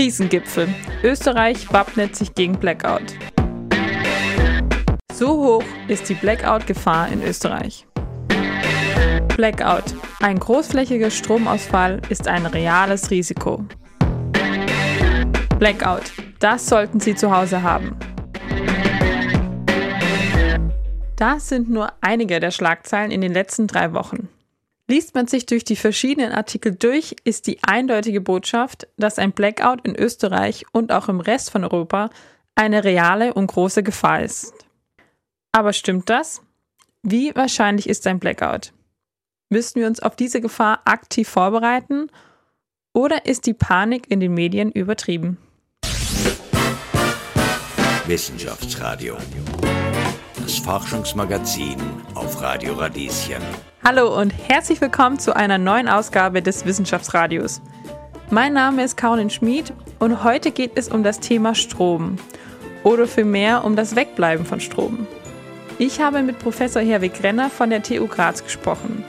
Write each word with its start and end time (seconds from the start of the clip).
Krisengipfel. 0.00 0.66
Österreich 1.04 1.70
wappnet 1.74 2.16
sich 2.16 2.32
gegen 2.32 2.58
Blackout. 2.58 3.02
So 5.12 5.28
hoch 5.28 5.64
ist 5.88 6.08
die 6.08 6.14
Blackout-Gefahr 6.14 7.08
in 7.12 7.22
Österreich. 7.22 7.86
Blackout. 9.36 9.94
Ein 10.20 10.38
großflächiger 10.38 11.10
Stromausfall 11.10 12.00
ist 12.08 12.28
ein 12.28 12.46
reales 12.46 13.10
Risiko. 13.10 13.62
Blackout. 15.58 16.12
Das 16.38 16.66
sollten 16.66 16.98
Sie 17.00 17.14
zu 17.14 17.30
Hause 17.30 17.62
haben. 17.62 17.94
Das 21.16 21.50
sind 21.50 21.68
nur 21.68 21.92
einige 22.00 22.40
der 22.40 22.52
Schlagzeilen 22.52 23.10
in 23.10 23.20
den 23.20 23.34
letzten 23.34 23.66
drei 23.66 23.92
Wochen. 23.92 24.30
Liest 24.90 25.14
man 25.14 25.28
sich 25.28 25.46
durch 25.46 25.62
die 25.62 25.76
verschiedenen 25.76 26.32
Artikel 26.32 26.74
durch, 26.74 27.14
ist 27.22 27.46
die 27.46 27.62
eindeutige 27.62 28.20
Botschaft, 28.20 28.88
dass 28.96 29.20
ein 29.20 29.30
Blackout 29.30 29.86
in 29.86 29.94
Österreich 29.94 30.64
und 30.72 30.90
auch 30.90 31.08
im 31.08 31.20
Rest 31.20 31.52
von 31.52 31.62
Europa 31.62 32.10
eine 32.56 32.82
reale 32.82 33.32
und 33.32 33.46
große 33.46 33.84
Gefahr 33.84 34.20
ist. 34.20 34.52
Aber 35.52 35.72
stimmt 35.74 36.10
das? 36.10 36.42
Wie 37.04 37.32
wahrscheinlich 37.36 37.88
ist 37.88 38.04
ein 38.08 38.18
Blackout? 38.18 38.72
Müssen 39.48 39.80
wir 39.80 39.86
uns 39.86 40.00
auf 40.00 40.16
diese 40.16 40.40
Gefahr 40.40 40.80
aktiv 40.86 41.28
vorbereiten 41.28 42.08
oder 42.92 43.26
ist 43.26 43.46
die 43.46 43.54
Panik 43.54 44.10
in 44.10 44.18
den 44.18 44.34
Medien 44.34 44.72
übertrieben? 44.72 45.38
Wissenschaftsradio. 48.08 49.16
Forschungsmagazin 50.60 51.76
auf 52.14 52.40
Radio 52.42 52.74
Radieschen. 52.74 53.42
Hallo 53.82 54.20
und 54.20 54.30
herzlich 54.30 54.80
willkommen 54.80 55.18
zu 55.18 55.34
einer 55.34 55.56
neuen 55.56 55.88
Ausgabe 55.88 56.42
des 56.42 56.66
Wissenschaftsradios. 56.66 57.62
Mein 58.30 58.52
Name 58.52 58.84
ist 58.84 58.96
Caroline 58.96 59.30
Schmid 59.30 59.72
und 59.98 60.22
heute 60.22 60.50
geht 60.50 60.72
es 60.74 60.88
um 60.88 61.02
das 61.02 61.18
Thema 61.18 61.54
Strom 61.54 62.16
oder 62.84 63.06
vielmehr 63.06 63.64
um 63.64 63.74
das 63.74 63.96
Wegbleiben 63.96 64.44
von 64.44 64.60
Strom. 64.60 65.06
Ich 65.78 66.00
habe 66.00 66.22
mit 66.22 66.38
Professor 66.38 66.82
Herwig 66.82 67.22
Renner 67.22 67.48
von 67.48 67.70
der 67.70 67.82
TU 67.82 68.06
Graz 68.06 68.44
gesprochen. 68.44 69.02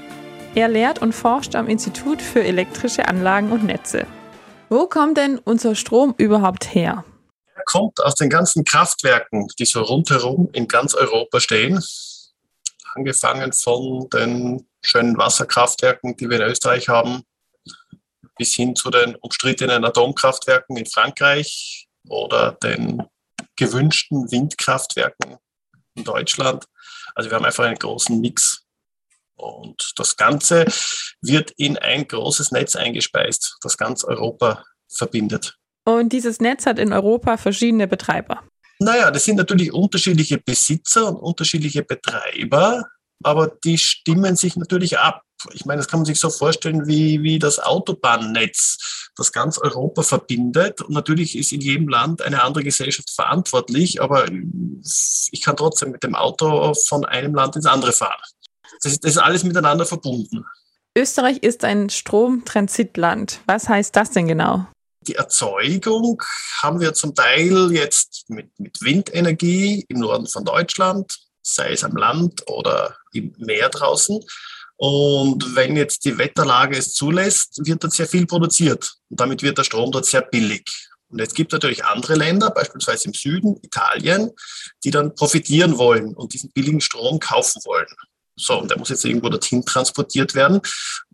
Er 0.56 0.70
lehrt 0.70 1.02
und 1.02 1.14
forscht 1.14 1.56
am 1.56 1.68
Institut 1.68 2.22
für 2.22 2.44
elektrische 2.44 3.08
Anlagen 3.08 3.52
und 3.52 3.66
Netze. 3.66 4.08
Wo 4.70 4.88
kommt 4.88 5.18
denn 5.18 5.38
unser 5.38 5.75
Strom 5.75 6.14
überhaupt 6.18 6.73
her? 6.73 7.03
Er 7.55 7.63
kommt 7.66 8.02
aus 8.02 8.16
den 8.16 8.30
ganzen 8.30 8.63
Kraftwerken, 8.63 9.47
die 9.59 9.66
so 9.66 9.81
rundherum 9.81 10.49
in 10.53 10.67
ganz 10.67 10.95
Europa 10.95 11.39
stehen. 11.39 11.83
Angefangen 12.94 13.53
von 13.53 14.09
den 14.09 14.67
schönen 14.83 15.17
Wasserkraftwerken, 15.17 16.17
die 16.17 16.29
wir 16.29 16.38
in 16.38 16.49
Österreich 16.49 16.89
haben, 16.89 17.23
bis 18.38 18.53
hin 18.53 18.75
zu 18.75 18.89
den 18.89 19.16
umstrittenen 19.16 19.85
Atomkraftwerken 19.85 20.77
in 20.77 20.85
Frankreich 20.85 21.88
oder 22.07 22.53
den 22.53 23.03
gewünschten 23.55 24.31
Windkraftwerken 24.31 25.38
in 25.95 26.03
Deutschland. 26.03 26.66
Also 27.16 27.29
wir 27.29 27.35
haben 27.35 27.45
einfach 27.45 27.66
einen 27.66 27.77
großen 27.77 28.19
Mix. 28.19 28.63
Und 29.35 29.94
das 29.97 30.17
Ganze 30.17 30.66
wird 31.22 31.52
in 31.52 31.77
ein 31.77 32.07
großes 32.07 32.52
Netz 32.52 32.75
eingespeist, 32.75 33.57
das 33.61 33.77
ganz 33.77 34.03
Europa 34.03 34.63
verbindet. 34.88 35.57
Und 35.86 36.14
dieses 36.14 36.40
Netz 36.40 36.66
hat 36.66 36.80
in 36.80 36.94
Europa 36.94 37.38
verschiedene 37.38 37.88
Betreiber. 37.88 38.44
Naja, 38.80 39.12
das 39.12 39.26
sind 39.26 39.36
natürlich 39.36 39.74
unterschiedliche 39.74 40.38
Besitzer 40.40 41.08
und 41.08 41.18
unterschiedliche 41.18 41.84
Betreiber, 41.84 42.84
aber 43.24 43.52
die 43.64 43.78
stimmen 43.78 44.36
sich 44.36 44.56
natürlich 44.56 44.98
ab. 44.98 45.22
Ich 45.54 45.66
meine, 45.66 45.78
das 45.80 45.88
kann 45.88 46.00
man 46.00 46.06
sich 46.06 46.20
so 46.20 46.30
vorstellen 46.30 46.88
wie, 46.88 47.22
wie 47.24 47.40
das 47.40 47.59
Autobahnnetz, 47.59 49.09
das 49.16 49.32
ganz 49.32 49.58
Europa 49.58 50.04
verbindet. 50.04 50.82
Und 50.82 50.94
natürlich 50.94 51.38
ist 51.38 51.52
in 51.52 51.62
jedem 51.62 51.90
Land 51.90 52.22
eine 52.22 52.44
andere 52.44 52.64
Gesellschaft 52.64 53.09
verantwortlich, 53.12 54.02
aber 54.02 54.25
ich 54.30 55.41
kann 55.41 55.58
trotzdem 55.58 55.91
mit 55.91 56.03
dem 56.03 56.16
Auto 56.16 56.74
von 56.74 57.06
einem 57.06 57.34
Land 57.34 57.56
ins 57.56 57.66
andere 57.66 57.91
fahren. 57.91 58.22
Das 58.81 58.94
ist, 58.94 59.03
das 59.03 59.12
ist 59.12 59.18
alles 59.18 59.44
miteinander 59.44 59.86
verbunden. 59.86 60.46
Österreich 60.97 61.38
ist 61.38 61.64
ein 61.64 61.90
Stromtransitland. 61.90 63.41
Was 63.46 63.70
heißt 63.70 63.96
das 63.96 64.12
denn 64.12 64.28
genau? 64.28 64.68
Die 65.07 65.16
Erzeugung 65.16 66.22
haben 66.62 66.79
wir 66.79 66.94
zum 66.94 67.16
Teil 67.16 67.72
jetzt 67.72 68.29
mit, 68.29 68.51
mit 68.59 68.81
Windenergie 68.81 69.85
im 69.89 70.00
Norden 70.00 70.28
von 70.28 70.45
Deutschland, 70.45 71.17
sei 71.41 71.72
es 71.72 71.84
am 71.84 71.95
Land 71.95 72.47
oder 72.47 72.95
im 73.11 73.34
Meer 73.38 73.69
draußen. 73.69 74.23
Und 74.78 75.56
wenn 75.56 75.75
jetzt 75.75 76.06
die 76.06 76.17
Wetterlage 76.17 76.78
es 76.78 76.94
zulässt, 76.94 77.66
wird 77.66 77.84
dort 77.84 77.94
sehr 77.94 78.07
viel 78.07 78.28
produziert. 78.28 78.94
Und 79.09 79.19
damit 79.19 79.41
wird 79.41 79.57
der 79.57 79.63
Strom 79.63 79.91
dort 79.91 80.06
sehr 80.06 80.22
billig. 80.22 80.69
Und 81.09 81.19
es 81.19 81.34
gibt 81.34 81.51
natürlich 81.51 81.84
andere 81.84 82.16
Länder, 82.16 82.51
beispielsweise 82.51 83.06
im 83.06 83.13
Süden, 83.13 83.57
Italien, 83.63 84.31
die 84.84 84.91
dann 84.91 85.13
profitieren 85.13 85.78
wollen 85.78 86.16
und 86.16 86.34
diesen 86.34 86.51
billigen 86.51 86.81
Strom 86.81 87.19
kaufen 87.19 87.61
wollen. 87.66 87.88
So, 88.35 88.59
und 88.59 88.72
der 88.72 88.79
muss 88.79 88.90
jetzt 88.90 89.06
irgendwo 89.06 89.29
dorthin 89.29 89.66
transportiert 89.66 90.35
werden. 90.35 90.61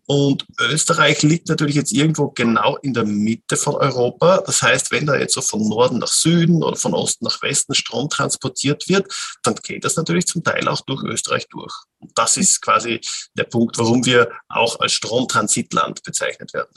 Und 0.09 0.45
Österreich 0.61 1.21
liegt 1.23 1.49
natürlich 1.49 1.75
jetzt 1.75 1.91
irgendwo 1.91 2.29
genau 2.29 2.77
in 2.77 2.93
der 2.93 3.03
Mitte 3.03 3.57
von 3.57 3.75
Europa. 3.75 4.41
Das 4.45 4.61
heißt, 4.61 4.89
wenn 4.91 5.05
da 5.05 5.17
jetzt 5.17 5.33
so 5.33 5.41
von 5.41 5.67
Norden 5.67 5.99
nach 5.99 6.07
Süden 6.07 6.63
oder 6.63 6.77
von 6.77 6.93
Osten 6.93 7.25
nach 7.25 7.41
Westen 7.41 7.75
Strom 7.75 8.09
transportiert 8.09 8.87
wird, 8.87 9.13
dann 9.43 9.55
geht 9.55 9.83
das 9.83 9.97
natürlich 9.97 10.25
zum 10.25 10.45
Teil 10.45 10.65
auch 10.69 10.79
durch 10.81 11.03
Österreich 11.03 11.47
durch. 11.49 11.73
Und 11.99 12.17
das 12.17 12.37
ist 12.37 12.61
quasi 12.61 13.01
der 13.37 13.43
Punkt, 13.43 13.77
warum 13.77 14.05
wir 14.05 14.31
auch 14.47 14.79
als 14.79 14.93
Stromtransitland 14.93 16.01
bezeichnet 16.03 16.53
werden. 16.53 16.71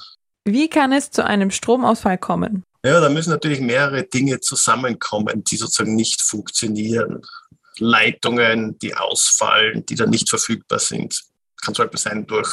Wie 0.45 0.69
kann 0.69 0.93
es 0.93 1.12
zu 1.12 1.25
einem 1.25 1.53
Stromausfall 1.53 2.19
kommen? 2.19 2.65
Ja, 2.85 2.99
da 3.01 3.09
müssen 3.11 3.31
natürlich 3.31 3.61
mehrere 3.61 4.03
Dinge 4.03 4.41
zusammenkommen, 4.41 5.45
die 5.45 5.57
sozusagen 5.57 5.95
nicht 5.95 6.21
funktionieren. 6.21 7.23
Leitungen, 7.79 8.77
die 8.81 8.97
ausfallen, 8.97 9.87
die 9.87 9.95
dann 9.95 10.11
nicht 10.11 10.29
verfügbar 10.29 10.81
sind 10.81 11.30
kann 11.60 11.75
zum 11.75 11.84
Beispiel 11.84 12.00
sein 12.00 12.26
durch 12.26 12.50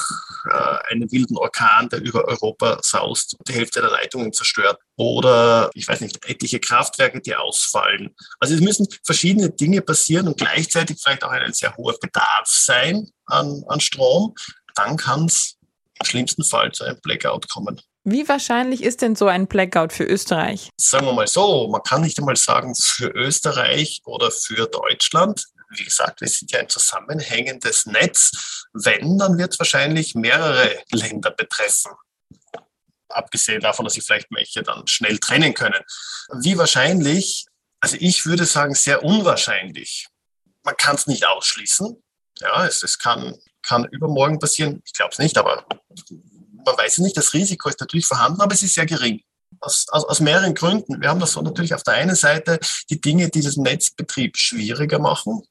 äh, 0.52 0.92
einen 0.92 1.12
wilden 1.12 1.38
Orkan, 1.38 1.90
der 1.90 2.02
über 2.02 2.26
Europa 2.26 2.80
saust 2.82 3.36
und 3.38 3.48
die 3.48 3.54
Hälfte 3.54 3.82
der 3.82 3.92
Leitungen 3.92 4.34
zerstört. 4.34 4.80
Oder, 4.96 5.70
ich 5.74 5.88
weiß 5.88 6.02
nicht, 6.02 6.26
etliche 6.28 6.60
Kraftwerke, 6.60 7.22
die 7.22 7.36
ausfallen. 7.36 8.16
Also 8.40 8.56
es 8.56 8.62
müssen 8.62 8.88
verschiedene 9.04 9.50
Dinge 9.50 9.82
passieren 9.82 10.28
und 10.28 10.38
gleichzeitig 10.38 10.98
vielleicht 11.02 11.24
auch 11.24 11.32
ein 11.32 11.54
sehr 11.54 11.76
hoher 11.78 11.98
Bedarf 12.00 12.46
sein 12.46 13.10
an, 13.26 13.64
an 13.68 13.80
Strom. 13.80 14.34
Dann 14.76 14.98
kann 14.98 15.26
es 15.26 15.58
im 16.00 16.06
schlimmsten 16.06 16.44
Fall 16.44 16.72
zu 16.72 16.84
einem 16.84 17.00
Blackout 17.02 17.50
kommen. 17.50 17.82
Wie 18.10 18.28
wahrscheinlich 18.30 18.84
ist 18.84 19.02
denn 19.02 19.18
so 19.18 19.28
ein 19.28 19.48
Blackout 19.48 19.92
für 19.92 20.06
Österreich? 20.06 20.70
Sagen 20.78 21.06
wir 21.08 21.14
mal 21.14 21.28
so, 21.28 21.68
man 21.68 21.84
kann 21.84 22.02
nicht 22.02 22.18
einmal 22.18 22.38
sagen 22.38 22.74
für 22.74 23.10
Österreich 23.10 24.00
oder 24.06 24.32
für 24.32 24.68
Deutschland 24.68 25.44
wie 25.70 25.84
gesagt, 25.84 26.22
wir 26.22 26.28
sind 26.28 26.52
ja 26.52 26.60
ein 26.60 26.70
zusammenhängendes 26.70 27.86
Netz. 27.86 28.68
Wenn, 28.74 29.18
dann 29.18 29.38
wird 29.38 29.54
es 29.54 29.60
wahrscheinlich 29.60 30.16
mehrere 30.16 30.82
Länder 30.92 31.32
betreffen. 31.32 31.92
Abgesehen 33.10 33.62
davon, 33.62 33.86
dass 33.86 33.94
sich 33.94 34.04
vielleicht 34.04 34.28
welche 34.32 34.64
dann 34.64 34.86
schnell 34.88 35.18
trennen 35.18 35.54
können. 35.54 35.82
Wie 36.42 36.58
wahrscheinlich? 36.58 37.46
Also 37.80 37.98
ich 38.00 38.26
würde 38.26 38.46
sagen, 38.46 38.76
sehr 38.76 39.04
unwahrscheinlich. 39.04 40.08
Man 40.64 40.76
kann 40.78 40.96
es 40.96 41.08
nicht 41.08 41.26
ausschließen. 41.26 42.02
Ja, 42.40 42.66
es, 42.66 42.84
es 42.84 43.00
kann, 43.00 43.36
kann 43.62 43.86
übermorgen 43.86 44.40
passieren. 44.40 44.82
Ich 44.86 44.94
glaube 44.94 45.12
es 45.14 45.20
nicht, 45.20 45.38
aber 45.38 45.66
man 46.66 46.78
weiß 46.78 46.94
es 46.94 46.98
nicht. 47.00 47.18
Das 47.18 47.34
Risiko 47.34 47.70
ist 47.70 47.80
natürlich 47.80 48.06
vorhanden, 48.06 48.42
aber 48.42 48.54
es 48.54 48.64
ist 48.64 48.74
sehr 48.74 48.86
gering. 48.86 49.22
Aus, 49.60 49.88
aus, 49.90 50.04
aus, 50.04 50.20
mehreren 50.20 50.54
Gründen. 50.54 51.02
Wir 51.02 51.10
haben 51.10 51.20
das 51.20 51.32
so 51.32 51.42
natürlich 51.42 51.74
auf 51.74 51.82
der 51.82 51.96
einen 51.96 52.16
Seite 52.16 52.60
die 52.90 53.02
Dinge, 53.02 53.30
die 53.30 53.42
das 53.42 53.56
Netzbetrieb 53.56 54.38
schwieriger 54.38 55.00
machen 55.00 55.42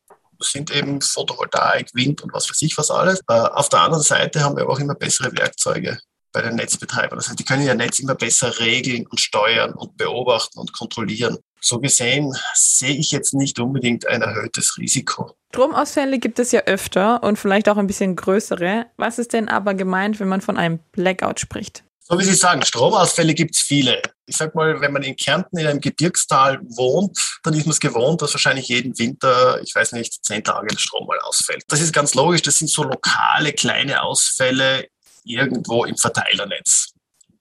sind 0.41 0.71
eben 0.75 1.01
Photovoltaik, 1.01 1.89
Wind 1.95 2.23
und 2.23 2.33
was 2.33 2.49
weiß 2.49 2.63
ich 2.63 2.77
was 2.79 2.91
alles. 2.91 3.21
Äh, 3.29 3.35
auf 3.35 3.69
der 3.69 3.81
anderen 3.81 4.03
Seite 4.03 4.43
haben 4.43 4.57
wir 4.57 4.63
aber 4.63 4.73
auch 4.73 4.81
immer 4.81 4.95
bessere 4.95 5.37
Werkzeuge 5.37 5.99
bei 6.33 6.43
den 6.43 6.57
Netzbetreibern. 6.57 7.19
Das 7.19 7.29
heißt, 7.29 7.39
die 7.39 7.45
können 7.45 7.63
ihr 7.63 7.75
Netz 7.75 7.99
immer 7.99 8.15
besser 8.15 8.59
regeln 8.59 9.07
und 9.07 9.21
steuern 9.21 9.73
und 9.73 9.97
beobachten 9.97 10.59
und 10.59 10.73
kontrollieren. 10.73 11.39
So 11.61 11.79
gesehen 11.81 12.37
sehe 12.55 12.95
ich 12.95 13.11
jetzt 13.11 13.33
nicht 13.33 13.59
unbedingt 13.59 14.07
ein 14.07 14.21
erhöhtes 14.21 14.77
Risiko. 14.77 15.35
Stromausfälle 15.53 16.19
gibt 16.19 16.39
es 16.39 16.53
ja 16.53 16.61
öfter 16.67 17.23
und 17.23 17.39
vielleicht 17.39 17.69
auch 17.71 17.79
ein 17.79 17.87
bisschen 17.87 18.17
größere. 18.17 18.87
Was 18.99 19.19
ist 19.19 19.33
denn 19.33 19.49
aber 19.49 19.73
gemeint, 19.73 20.21
wenn 20.21 20.29
man 20.29 20.43
von 20.43 20.59
einem 20.59 20.81
Blackout 20.93 21.41
spricht? 21.41 21.83
So 22.01 22.19
wie 22.19 22.25
Sie 22.25 22.35
sagen, 22.35 22.63
Stromausfälle 22.63 23.33
gibt 23.35 23.55
es 23.55 23.63
viele. 23.63 24.03
Ich 24.27 24.37
sag 24.37 24.55
mal, 24.55 24.81
wenn 24.81 24.93
man 24.93 25.03
in 25.03 25.17
Kärnten 25.17 25.59
in 25.59 25.67
einem 25.67 25.81
Gebirgstal 25.81 26.61
wohnt, 26.63 27.39
dann 27.45 27.55
ist 27.55 27.67
man 27.67 27.73
es 27.73 27.81
gewohnt, 27.81 28.23
dass 28.23 28.35
wahrscheinlich 28.35 28.69
jeden 28.69 28.99
Winter, 28.99 29.61
ich 29.63 29.75
weiß 29.75 29.93
nicht, 29.93 30.25
zehn 30.25 30.43
Tage 30.43 30.67
der 30.67 30.79
Strom 30.79 31.07
mal 31.07 31.19
ausfällt. 31.21 31.63
Das 31.69 31.81
ist 31.81 31.93
ganz 31.93 32.15
logisch. 32.15 32.43
Das 32.43 32.59
sind 32.59 32.69
so 32.69 32.83
lokale, 32.83 33.53
kleine 33.53 34.03
Ausfälle 34.03 34.89
irgendwo 35.25 35.85
im 35.85 35.97
Verteilernetz. 35.97 36.93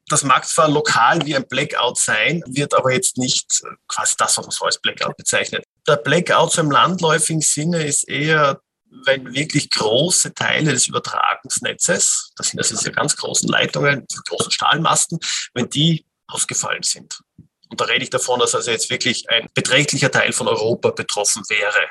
Das 0.07 0.23
mag 0.23 0.47
zwar 0.47 0.69
lokal 0.69 1.25
wie 1.25 1.35
ein 1.35 1.47
Blackout 1.47 1.97
sein, 1.97 2.43
wird 2.45 2.75
aber 2.75 2.93
jetzt 2.93 3.17
nicht 3.17 3.63
quasi 3.87 4.13
das, 4.19 4.37
was 4.37 4.45
man 4.45 4.51
so 4.51 4.65
als 4.65 4.79
Blackout 4.79 5.17
bezeichnet. 5.17 5.65
Der 5.87 5.95
Blackout 5.95 6.51
so 6.51 6.61
im 6.61 6.69
landläufigen 6.69 7.41
Sinne 7.41 7.83
ist 7.83 8.07
eher 8.07 8.59
wenn 9.03 9.33
wirklich 9.33 9.69
große 9.69 10.33
Teile 10.33 10.71
des 10.71 10.87
Übertragungsnetzes, 10.87 12.31
das 12.35 12.47
sind 12.47 12.59
also 12.59 12.75
diese 12.75 12.91
ganz 12.91 13.15
großen 13.15 13.49
Leitungen, 13.49 14.05
diese 14.09 14.21
großen 14.23 14.51
Stahlmasten, 14.51 15.19
wenn 15.53 15.69
die 15.69 16.05
ausgefallen 16.27 16.83
sind. 16.83 17.21
Und 17.69 17.81
da 17.81 17.85
rede 17.85 18.03
ich 18.03 18.09
davon, 18.09 18.39
dass 18.39 18.55
also 18.55 18.71
jetzt 18.71 18.89
wirklich 18.89 19.29
ein 19.29 19.47
beträchtlicher 19.53 20.11
Teil 20.11 20.31
von 20.33 20.47
Europa 20.47 20.91
betroffen 20.91 21.43
wäre. 21.49 21.89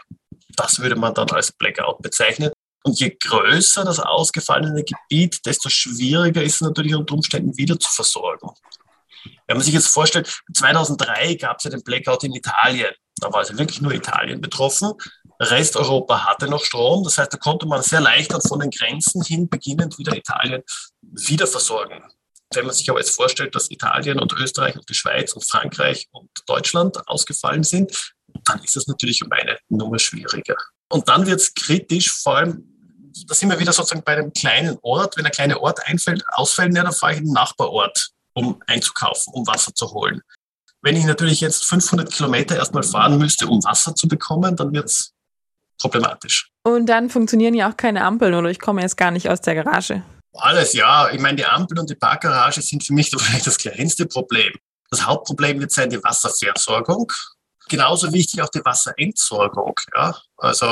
Das 0.56 0.78
würde 0.78 0.96
man 0.96 1.14
dann 1.14 1.30
als 1.30 1.52
Blackout 1.52 2.00
bezeichnen. 2.00 2.52
Und 2.84 3.00
je 3.00 3.16
größer 3.18 3.84
das 3.84 3.98
ausgefallene 3.98 4.84
Gebiet, 4.84 5.44
desto 5.46 5.68
schwieriger 5.68 6.42
ist 6.42 6.56
es 6.56 6.60
natürlich 6.60 6.94
unter 6.94 7.14
Umständen 7.14 7.56
wieder 7.56 7.78
zu 7.78 7.90
versorgen. 7.90 8.50
Wenn 9.46 9.56
man 9.56 9.64
sich 9.64 9.74
jetzt 9.74 9.88
vorstellt, 9.88 10.42
2003 10.54 11.34
gab 11.36 11.58
es 11.58 11.64
ja 11.64 11.70
den 11.70 11.82
Blackout 11.82 12.24
in 12.24 12.34
Italien. 12.34 12.92
Da 13.16 13.32
war 13.32 13.40
also 13.40 13.56
wirklich 13.58 13.80
nur 13.80 13.92
Italien 13.92 14.40
betroffen. 14.40 14.92
Resteuropa 15.40 16.24
hatte 16.26 16.46
noch 16.46 16.62
Strom. 16.62 17.04
Das 17.04 17.18
heißt, 17.18 17.32
da 17.32 17.38
konnte 17.38 17.66
man 17.66 17.82
sehr 17.82 18.00
leicht 18.00 18.32
dann 18.32 18.42
von 18.42 18.60
den 18.60 18.70
Grenzen 18.70 19.22
hin 19.22 19.48
beginnend 19.48 19.98
wieder 19.98 20.14
Italien 20.14 20.62
wieder 21.00 21.46
versorgen. 21.46 22.02
Wenn 22.54 22.66
man 22.66 22.74
sich 22.74 22.88
aber 22.90 23.00
jetzt 23.00 23.14
vorstellt, 23.14 23.54
dass 23.54 23.70
Italien 23.70 24.18
und 24.18 24.32
Österreich 24.32 24.76
und 24.76 24.88
die 24.88 24.94
Schweiz 24.94 25.32
und 25.32 25.44
Frankreich 25.44 26.08
und 26.12 26.28
Deutschland 26.46 27.08
ausgefallen 27.08 27.62
sind, 27.62 28.14
dann 28.44 28.62
ist 28.62 28.76
das 28.76 28.86
natürlich 28.86 29.22
um 29.24 29.30
eine 29.32 29.58
Nummer 29.68 29.98
schwieriger. 29.98 30.56
Und 30.88 31.08
dann 31.08 31.26
wird 31.26 31.40
es 31.40 31.54
kritisch, 31.54 32.12
vor 32.12 32.36
allem, 32.36 32.64
da 33.26 33.34
sind 33.34 33.50
wir 33.50 33.58
wieder 33.58 33.72
sozusagen 33.72 34.02
bei 34.04 34.16
einem 34.16 34.32
kleinen 34.32 34.78
Ort. 34.82 35.16
Wenn 35.16 35.24
ein 35.24 35.32
kleiner 35.32 35.60
Ort 35.60 35.86
einfällt, 35.86 36.24
ausfällt, 36.32 36.76
dann 36.76 36.92
fahre 36.92 37.12
ich 37.12 37.18
in 37.18 37.26
den 37.26 37.32
Nachbarort, 37.32 38.10
um 38.34 38.60
einzukaufen, 38.66 39.32
um 39.32 39.46
Wasser 39.46 39.74
zu 39.74 39.92
holen. 39.92 40.20
Wenn 40.82 40.96
ich 40.96 41.04
natürlich 41.04 41.40
jetzt 41.40 41.64
500 41.64 42.12
Kilometer 42.12 42.56
erstmal 42.56 42.82
fahren 42.82 43.18
müsste, 43.18 43.46
um 43.46 43.62
Wasser 43.64 43.94
zu 43.94 44.06
bekommen, 44.08 44.54
dann 44.56 44.72
wird 44.72 44.86
es 44.86 45.12
problematisch. 45.78 46.50
Und 46.62 46.86
dann 46.86 47.08
funktionieren 47.08 47.54
ja 47.54 47.70
auch 47.70 47.76
keine 47.76 48.04
Ampeln 48.04 48.34
oder 48.34 48.50
ich 48.50 48.58
komme 48.58 48.82
jetzt 48.82 48.96
gar 48.96 49.10
nicht 49.10 49.28
aus 49.30 49.40
der 49.40 49.54
Garage. 49.54 50.02
Alles, 50.34 50.72
ja. 50.72 51.10
Ich 51.10 51.20
meine, 51.20 51.36
die 51.36 51.46
Ampel 51.46 51.78
und 51.78 51.88
die 51.88 51.94
Parkgarage 51.94 52.60
sind 52.60 52.84
für 52.84 52.92
mich 52.92 53.10
vielleicht 53.16 53.46
das 53.46 53.58
kleinste 53.58 54.06
Problem. 54.06 54.52
Das 54.90 55.06
Hauptproblem 55.06 55.60
wird 55.60 55.72
sein 55.72 55.90
die 55.90 56.02
Wasserversorgung. 56.02 57.10
Genauso 57.68 58.12
wichtig 58.12 58.42
auch 58.42 58.50
die 58.50 58.64
Wasserentsorgung. 58.64 59.74
Ja? 59.94 60.16
Also 60.36 60.66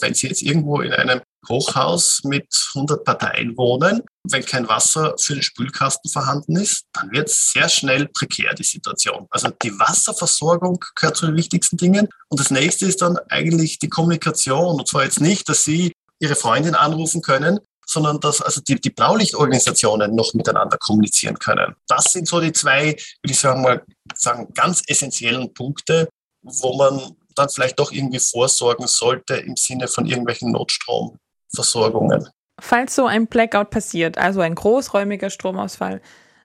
wenn 0.00 0.14
Sie 0.14 0.28
jetzt 0.28 0.42
irgendwo 0.42 0.80
in 0.80 0.92
einem 0.92 1.20
Hochhaus 1.48 2.20
mit 2.24 2.46
100 2.74 3.04
Parteien 3.04 3.56
wohnen, 3.56 4.02
wenn 4.24 4.44
kein 4.44 4.68
Wasser 4.68 5.14
für 5.18 5.34
den 5.34 5.42
Spülkasten 5.42 6.10
vorhanden 6.10 6.56
ist, 6.56 6.84
dann 6.92 7.10
wird 7.10 7.28
es 7.28 7.52
sehr 7.52 7.68
schnell 7.68 8.06
prekär, 8.08 8.54
die 8.54 8.64
Situation. 8.64 9.26
Also 9.30 9.48
die 9.62 9.76
Wasserversorgung 9.78 10.84
gehört 10.94 11.16
zu 11.16 11.26
den 11.26 11.36
wichtigsten 11.36 11.76
Dingen. 11.76 12.08
Und 12.28 12.38
das 12.38 12.50
nächste 12.50 12.86
ist 12.86 13.02
dann 13.02 13.18
eigentlich 13.28 13.78
die 13.78 13.88
Kommunikation. 13.88 14.78
Und 14.78 14.88
zwar 14.88 15.04
jetzt 15.04 15.20
nicht, 15.20 15.48
dass 15.48 15.64
Sie 15.64 15.92
Ihre 16.18 16.36
Freundin 16.36 16.74
anrufen 16.74 17.22
können, 17.22 17.60
sondern 17.86 18.20
dass 18.20 18.42
also 18.42 18.60
die, 18.60 18.80
die 18.80 18.90
Blaulichtorganisationen 18.90 20.14
noch 20.14 20.34
miteinander 20.34 20.76
kommunizieren 20.78 21.38
können. 21.38 21.74
Das 21.86 22.12
sind 22.12 22.28
so 22.28 22.40
die 22.40 22.52
zwei, 22.52 22.86
würde 22.86 22.96
ich 23.30 23.38
sagen 23.38 23.62
mal, 23.62 23.82
sagen, 24.14 24.52
ganz 24.54 24.82
essentiellen 24.86 25.54
Punkte, 25.54 26.08
wo 26.42 26.76
man 26.76 27.16
dann 27.36 27.48
vielleicht 27.48 27.78
doch 27.78 27.92
irgendwie 27.92 28.18
vorsorgen 28.18 28.86
sollte 28.86 29.36
im 29.36 29.56
Sinne 29.56 29.88
von 29.88 30.06
irgendwelchen 30.06 30.52
Notstromversorgungen. 30.52 32.28
Falls 32.60 32.94
so 32.94 33.06
ein 33.06 33.26
Blackout 33.26 33.70
passiert, 33.70 34.18
also 34.18 34.40
ein 34.40 34.54
großräumiger 34.54 35.30
Stromausfall, 35.30 36.00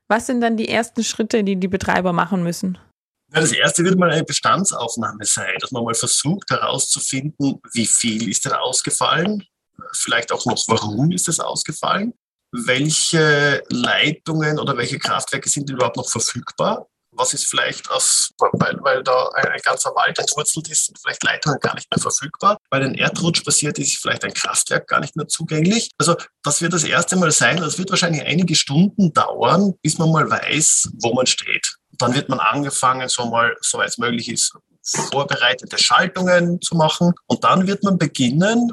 was 0.08 0.28
sind 0.28 0.42
dann 0.42 0.58
die 0.58 0.68
ersten 0.68 1.04
Schritte, 1.04 1.44
die 1.44 1.56
die 1.56 1.70
Betreiber 1.70 2.12
machen 2.12 2.44
müssen? 2.44 2.78
Ja, 3.34 3.40
das 3.40 3.54
erste 3.54 3.86
wird 3.86 3.98
mal 3.98 4.12
eine 4.12 4.26
Bestandsaufnahme 4.26 5.24
sein, 5.24 5.56
dass 5.62 5.72
man 5.72 5.86
mal 5.86 5.94
versucht 5.94 6.50
herauszufinden, 6.50 7.62
wie 7.74 7.86
viel 7.86 8.30
ist 8.30 8.44
denn 8.44 8.52
ausgefallen, 8.52 9.46
vielleicht 9.94 10.32
auch 10.32 10.46
noch, 10.46 10.64
warum 10.68 11.12
ist 11.12 11.28
es 11.28 11.40
ausgefallen, 11.40 12.14
welche 12.52 13.64
Leitungen 13.70 14.60
oder 14.60 14.76
welche 14.78 15.00
Kraftwerke 15.00 15.50
sind 15.50 15.70
überhaupt 15.70 15.98
noch 15.98 16.10
verfügbar 16.10 16.88
was 17.12 17.34
ist 17.34 17.46
vielleicht 17.46 17.90
aus, 17.92 18.32
weil, 18.40 18.78
weil 18.82 19.04
da 19.04 19.30
ein, 19.36 19.60
ganzer 19.64 19.94
Wald 19.96 20.18
entwurzelt 20.18 20.70
ist, 20.70 20.86
sind 20.86 21.00
vielleicht 21.00 21.24
Leitungen 21.24 21.60
gar 21.60 21.76
nicht 21.76 21.88
mehr 21.92 22.02
verfügbar. 22.02 22.58
Weil 22.70 22.84
ein 22.84 22.96
Erdrutsch 22.96 23.44
passiert 23.44 23.78
ist, 23.80 23.98
vielleicht 23.98 24.24
ein 24.24 24.34
Kraftwerk 24.34 24.88
gar 24.88 25.00
nicht 25.00 25.16
mehr 25.16 25.28
zugänglich. 25.28 25.92
Also 25.98 26.16
das 26.44 26.62
wird 26.62 26.74
das 26.74 26.84
erste 26.84 27.16
Mal 27.18 27.32
sein. 27.32 27.58
Das 27.58 27.78
wird 27.78 27.90
wahrscheinlich 27.90 28.24
einige 28.24 28.56
Stunden 28.56 29.14
dauern, 29.14 29.74
bis 29.82 29.98
man 29.98 30.12
mal 30.12 30.30
weiß, 30.30 30.90
wo 31.02 31.14
man 31.14 31.28
steht. 31.28 31.76
Dann 31.92 32.16
wird 32.16 32.30
man 32.30 32.40
angefangen, 32.40 33.08
so 33.10 33.26
mal, 33.26 33.56
soweit 33.62 33.90
es 33.90 33.98
möglich 33.98 34.30
ist, 34.30 34.54
vorbereitete 35.12 35.78
Schaltungen 35.78 36.62
zu 36.62 36.76
machen. 36.76 37.14
Und 37.28 37.44
dann 37.44 37.68
wird 37.68 37.84
man 37.84 37.98
beginnen, 37.98 38.72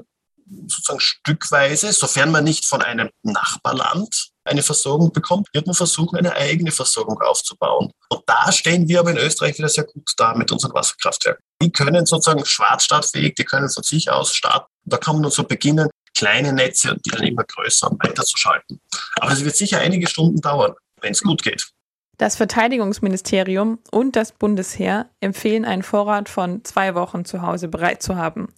sozusagen 0.67 1.01
stückweise, 1.01 1.93
sofern 1.93 2.31
man 2.31 2.45
nicht 2.45 2.65
von 2.65 2.83
einem 2.83 3.11
Nachbarland 3.23 4.31
eine 4.45 4.63
Versorgung 4.63 5.13
bekommt, 5.13 5.49
wird 5.53 5.67
man 5.67 5.75
versuchen, 5.75 6.17
eine 6.17 6.35
eigene 6.35 6.71
Versorgung 6.71 7.21
aufzubauen. 7.21 7.91
Und 8.09 8.23
da 8.27 8.51
stehen 8.51 8.89
wir 8.89 9.01
aber 9.01 9.11
in 9.11 9.19
Österreich 9.19 9.59
wieder 9.59 9.69
sehr 9.69 9.85
gut 9.85 10.11
da 10.17 10.35
mit 10.35 10.51
unseren 10.51 10.73
Wasserkraftwerken. 10.73 11.43
Die 11.63 11.71
können 11.71 12.07
sozusagen 12.07 12.45
schwarzstartfähig, 12.45 13.35
die 13.35 13.45
können 13.45 13.69
von 13.69 13.83
sich 13.83 14.11
aus 14.11 14.35
starten. 14.35 14.73
Da 14.85 14.97
kann 14.97 15.17
man 15.17 15.25
dann 15.25 15.33
so 15.33 15.45
beginnen, 15.45 15.91
kleine 16.15 16.53
Netze 16.53 16.93
und 16.93 17.05
die 17.05 17.11
dann 17.11 17.23
immer 17.25 17.45
größer 17.45 17.91
weiterzuschalten. 18.01 18.81
Aber 19.21 19.33
es 19.33 19.45
wird 19.45 19.57
sicher 19.57 19.79
einige 19.79 20.09
Stunden 20.09 20.41
dauern, 20.41 20.75
wenn 21.01 21.13
es 21.13 21.23
gut 21.23 21.43
geht. 21.43 21.69
Das 22.17 22.35
Verteidigungsministerium 22.35 23.79
und 23.93 24.17
das 24.17 24.33
Bundesheer 24.33 25.09
empfehlen 25.21 25.65
einen 25.65 25.85
Vorrat 25.85 26.29
von 26.29 26.65
zwei 26.65 26.97
Wochen 26.97 27.25
zu 27.25 27.43
Hause 27.43 27.69
bereit 27.69 28.03
zu 28.03 28.17
haben. 28.17 28.53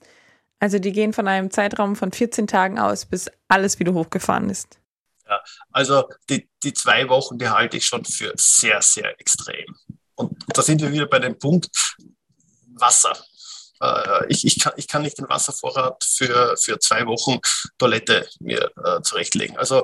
Also 0.60 0.78
die 0.78 0.92
gehen 0.92 1.12
von 1.12 1.26
einem 1.26 1.50
Zeitraum 1.50 1.96
von 1.96 2.12
14 2.12 2.46
Tagen 2.46 2.78
aus, 2.78 3.06
bis 3.06 3.30
alles 3.48 3.78
wieder 3.78 3.94
hochgefahren 3.94 4.50
ist. 4.50 4.78
Ja, 5.26 5.40
also 5.72 6.04
die, 6.28 6.48
die 6.62 6.74
zwei 6.74 7.08
Wochen, 7.08 7.38
die 7.38 7.48
halte 7.48 7.78
ich 7.78 7.86
schon 7.86 8.04
für 8.04 8.32
sehr, 8.36 8.82
sehr 8.82 9.18
extrem. 9.18 9.74
Und 10.16 10.36
da 10.48 10.60
sind 10.60 10.82
wir 10.82 10.92
wieder 10.92 11.06
bei 11.06 11.18
dem 11.18 11.38
Punkt 11.38 11.70
Wasser. 12.74 13.16
Äh, 13.80 14.26
ich, 14.28 14.46
ich, 14.46 14.60
kann, 14.60 14.74
ich 14.76 14.86
kann 14.86 15.02
nicht 15.02 15.18
den 15.18 15.28
Wasservorrat 15.28 16.04
für, 16.04 16.56
für 16.58 16.78
zwei 16.78 17.06
Wochen 17.06 17.40
Toilette 17.78 18.28
mir 18.40 18.70
äh, 18.84 19.00
zurechtlegen. 19.02 19.56
Also 19.56 19.82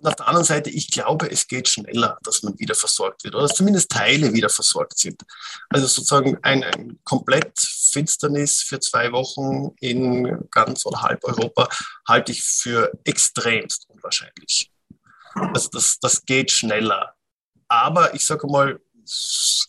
und 0.00 0.06
auf 0.06 0.14
der 0.14 0.28
anderen 0.28 0.44
Seite, 0.44 0.70
ich 0.70 0.90
glaube, 0.90 1.30
es 1.30 1.48
geht 1.48 1.68
schneller, 1.68 2.18
dass 2.22 2.42
man 2.44 2.58
wieder 2.58 2.74
versorgt 2.76 3.24
wird 3.24 3.34
oder 3.34 3.48
dass 3.48 3.56
zumindest 3.56 3.90
Teile 3.90 4.32
wieder 4.32 4.48
versorgt 4.48 4.98
sind. 4.98 5.22
Also 5.70 5.86
sozusagen 5.86 6.38
ein, 6.42 6.62
ein 6.62 6.98
komplett 7.02 7.58
Finsternis 7.58 8.62
für 8.62 8.78
zwei 8.78 9.10
Wochen 9.10 9.74
in 9.80 10.38
ganz 10.50 10.86
oder 10.86 11.02
halb 11.02 11.24
Europa 11.24 11.68
halte 12.06 12.30
ich 12.30 12.44
für 12.44 12.92
extremst 13.04 13.86
unwahrscheinlich. 13.88 14.70
Also 15.34 15.68
das, 15.72 15.98
das 16.00 16.24
geht 16.24 16.52
schneller. 16.52 17.14
Aber 17.66 18.14
ich 18.14 18.24
sage 18.24 18.46
mal, 18.46 18.80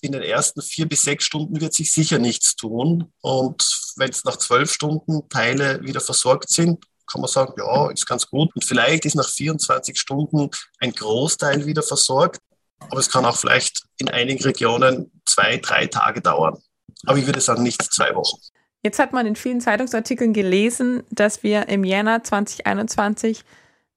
in 0.01 0.12
den 0.12 0.22
ersten 0.22 0.62
vier 0.62 0.88
bis 0.88 1.03
sechs 1.03 1.25
Stunden 1.25 1.60
wird 1.60 1.74
sich 1.74 1.92
sicher 1.92 2.20
nichts 2.20 2.56
tun. 2.56 3.12
Und 3.22 3.65
wenn 3.96 4.10
es 4.10 4.25
nach 4.25 4.38
zwölf 4.38 4.72
Stunden 4.72 5.27
Teile 5.30 5.82
wieder 5.82 6.01
versorgt 6.01 6.50
sind, 6.50 6.86
kann 7.12 7.22
man 7.22 7.30
sagen, 7.30 7.54
ja, 7.58 7.89
ist 7.92 8.06
ganz 8.06 8.28
gut. 8.28 8.50
Und 8.56 8.63
vielleicht 8.63 9.06
ist 9.06 9.16
nach 9.16 9.30
24 9.30 10.00
Stunden 10.00 10.50
ein 10.80 10.92
Großteil 10.92 11.66
wieder 11.66 11.84
versorgt. 11.84 12.39
Aber 12.80 13.00
es 13.00 13.10
kann 13.10 13.25
auch 13.25 13.36
vielleicht 13.36 13.84
in 13.98 14.10
einigen 14.10 14.44
Regionen 14.44 15.12
zwei, 15.25 15.58
drei 15.58 15.88
Tage 15.88 16.22
dauern. 16.22 16.58
Aber 17.06 17.18
ich 17.18 17.25
würde 17.25 17.42
sagen, 17.42 17.63
nicht 17.63 17.82
zwei 17.82 18.16
Wochen. 18.16 18.38
Jetzt 18.82 19.00
hat 19.00 19.12
man 19.12 19.25
in 19.25 19.36
vielen 19.36 19.60
Zeitungsartikeln 19.60 20.32
gelesen, 20.32 21.04
dass 21.12 21.44
wir 21.44 21.68
im 21.68 21.84
Jänner 21.84 22.24
2021 22.24 23.44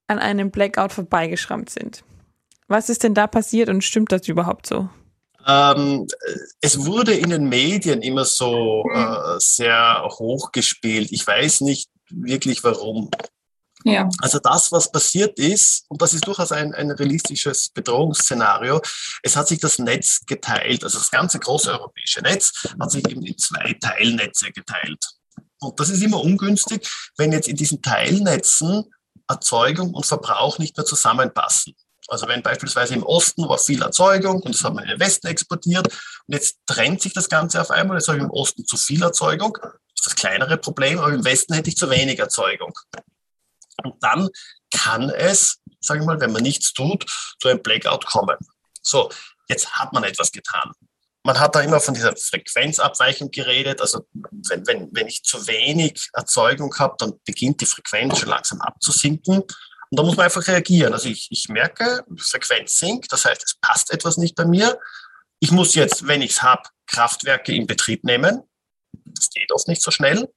an 0.09 0.19
einem 0.19 0.51
Blackout 0.51 0.93
vorbeigeschrammt 0.93 1.71
sind. 1.71 2.03
Was 2.67 2.89
ist 2.89 3.05
denn 3.05 3.15
da 3.15 3.27
passiert 3.27 3.69
und 3.69 3.85
stimmt 3.85 4.11
das 4.11 4.27
überhaupt 4.27 4.67
so? 4.67 4.89
Ähm, 5.47 6.07
es 6.61 6.85
wurde 6.85 7.15
in 7.15 7.31
den 7.31 7.49
Medien 7.49 8.03
immer 8.03 8.25
so 8.25 8.85
äh, 8.93 9.39
sehr 9.39 10.05
hochgespielt. 10.07 11.13
Ich 11.13 11.27
weiß 11.27 11.63
nicht, 11.63 11.91
wirklich 12.13 12.63
warum. 12.65 13.11
Ja. 13.85 14.09
Also 14.21 14.39
das, 14.39 14.71
was 14.71 14.93
passiert 14.93 15.39
ist, 15.39 15.85
und 15.89 16.01
das 16.01 16.15
ist 16.15 16.27
durchaus 16.27 16.53
ein, 16.53 16.73
ein 16.75 16.91
realistisches 16.91 17.71
Bedrohungsszenario, 17.71 18.81
es 19.23 19.37
hat 19.37 19.49
sich 19.49 19.59
das 19.59 19.79
Netz 19.79 20.21
geteilt, 20.27 20.85
also 20.85 20.99
das 20.99 21.11
ganze 21.11 21.39
große 21.41 21.71
europäische 21.71 22.21
Netz 22.21 22.53
hat 22.81 22.91
sich 22.91 23.07
eben 23.09 23.25
in 23.27 23.37
zwei 23.39 23.77
Teilnetze 23.81 24.53
geteilt. 24.53 25.05
Und 25.61 25.79
das 25.79 25.91
ist 25.91 26.03
immer 26.03 26.21
ungünstig, 26.21 26.89
wenn 27.17 27.33
jetzt 27.33 27.49
in 27.49 27.57
diesen 27.57 27.83
Teilnetzen 27.83 28.85
Erzeugung 29.29 29.95
und 29.95 30.07
Verbrauch 30.07 30.59
nicht 30.59 30.77
mehr 30.77 30.85
zusammenpassen. 30.85 31.75
Also 32.09 32.27
wenn 32.29 32.43
beispielsweise 32.43 32.95
im 32.95 33.05
Osten 33.05 33.49
war 33.49 33.59
viel 33.59 33.83
Erzeugung 33.83 34.43
und 34.43 34.55
das 34.55 34.65
hat 34.65 34.75
man 34.75 34.85
in 34.85 34.91
den 34.91 35.01
Westen 35.01 35.29
exportiert 35.29 35.87
und 35.87 36.35
jetzt 36.35 36.59
trennt 36.67 37.01
sich 37.01 37.13
das 37.13 37.29
Ganze 37.29 37.61
auf 37.61 37.71
einmal, 37.71 37.99
jetzt 37.99 38.09
habe 38.09 38.19
ich 38.19 38.25
im 38.25 38.31
Osten 38.31 38.67
zu 38.67 38.77
viel 38.77 39.03
Erzeugung, 39.03 39.57
das 40.05 40.17
kleinere 40.17 40.57
Problem, 40.57 40.99
aber 40.99 41.13
im 41.13 41.25
Westen 41.25 41.55
hätte 41.55 41.71
ich 41.71 41.77
zu 41.77 41.89
wenig 41.91 42.19
Erzeugung. 42.19 42.73
Und 43.85 43.95
dann 44.03 44.29
kann 44.73 45.11
es, 45.11 45.59
sage 45.81 46.01
ich 46.01 46.07
mal, 46.07 46.21
wenn 46.21 46.33
man 46.33 46.43
nichts 46.43 46.73
tut, 46.73 47.07
zu 47.41 47.49
einem 47.49 47.63
Blackout 47.63 48.07
kommen. 48.07 48.37
So, 48.83 49.11
jetzt 49.49 49.73
hat 49.73 49.93
man 49.93 50.05
etwas 50.05 50.33
getan. 50.33 50.73
Man 51.25 51.39
hat 51.39 51.55
da 51.55 51.61
immer 51.61 51.79
von 51.79 51.95
dieser 51.95 52.17
Frequenzabweichung 52.17 53.31
geredet. 53.31 53.81
Also 53.81 54.07
wenn, 54.13 54.67
wenn, 54.67 54.89
wenn 54.93 55.07
ich 55.07 55.23
zu 55.23 55.47
wenig 55.47 56.09
Erzeugung 56.13 56.75
habe, 56.79 56.97
dann 56.99 57.13
beginnt 57.25 57.61
die 57.61 57.67
Frequenz 57.67 58.19
schon 58.19 58.29
langsam 58.29 58.61
abzusinken. 58.61 59.45
Und 59.93 59.99
da 59.99 60.05
muss 60.05 60.17
man 60.17 60.25
einfach 60.25 60.49
reagieren. 60.49 60.95
Also 60.95 61.11
ich, 61.11 61.29
ich 61.31 61.51
merke, 61.51 62.03
Frequenz 62.17 62.79
sinkt, 62.79 63.13
das 63.13 63.27
heißt, 63.27 63.43
es 63.45 63.57
passt 63.61 63.93
etwas 63.93 64.17
nicht 64.17 64.35
bei 64.35 64.47
mir. 64.47 64.79
Ich 65.39 65.51
muss 65.51 65.75
jetzt, 65.75 66.07
wenn 66.07 66.23
ich 66.23 66.31
es 66.31 66.43
habe, 66.43 66.63
Kraftwerke 66.87 67.55
in 67.55 67.67
Betrieb 67.67 68.03
nehmen. 68.03 68.41
Das 69.05 69.29
geht 69.29 69.53
oft 69.53 69.69
nicht 69.69 69.83
so 69.83 69.91
schnell. 69.91 70.33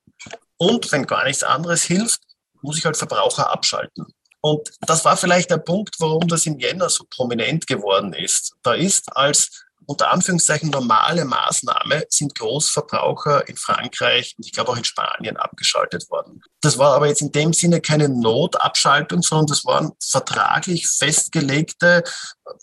Und 0.57 0.91
wenn 0.91 1.05
gar 1.05 1.24
nichts 1.24 1.41
anderes 1.41 1.83
hilft, 1.83 2.19
muss 2.63 2.77
ich 2.77 2.83
halt 2.83 2.97
Verbraucher 2.97 3.50
abschalten. 3.50 4.05
Und 4.41 4.71
das 4.81 5.05
war 5.05 5.15
vielleicht 5.15 5.51
der 5.51 5.59
Punkt, 5.59 5.95
warum 6.00 6.27
das 6.27 6.45
im 6.45 6.59
Jänner 6.59 6.89
so 6.89 7.05
prominent 7.09 7.65
geworden 7.65 8.12
ist. 8.12 8.55
Da 8.62 8.74
ist 8.74 9.15
als 9.15 9.63
unter 9.86 10.12
Anführungszeichen 10.12 10.70
normale 10.70 11.25
Maßnahme 11.25 12.06
sind 12.10 12.36
Großverbraucher 12.36 13.48
in 13.48 13.56
Frankreich 13.58 14.36
und 14.38 14.46
ich 14.46 14.51
glaube 14.51 14.72
auch 14.72 14.77
in 14.77 14.84
Spanien 14.84 15.38
abgeschaltet 15.38 16.10
worden. 16.10 16.42
Das 16.62 16.77
war 16.77 16.96
aber 16.96 17.08
jetzt 17.08 17.22
in 17.22 17.32
dem 17.32 17.54
Sinne 17.54 17.82
keine 17.82 18.10
Notabschaltung, 18.10 19.22
sondern 19.22 19.48
das 19.48 19.65
waren 19.65 19.92
vertraglich 20.01 20.88
festgelegte 20.88 22.04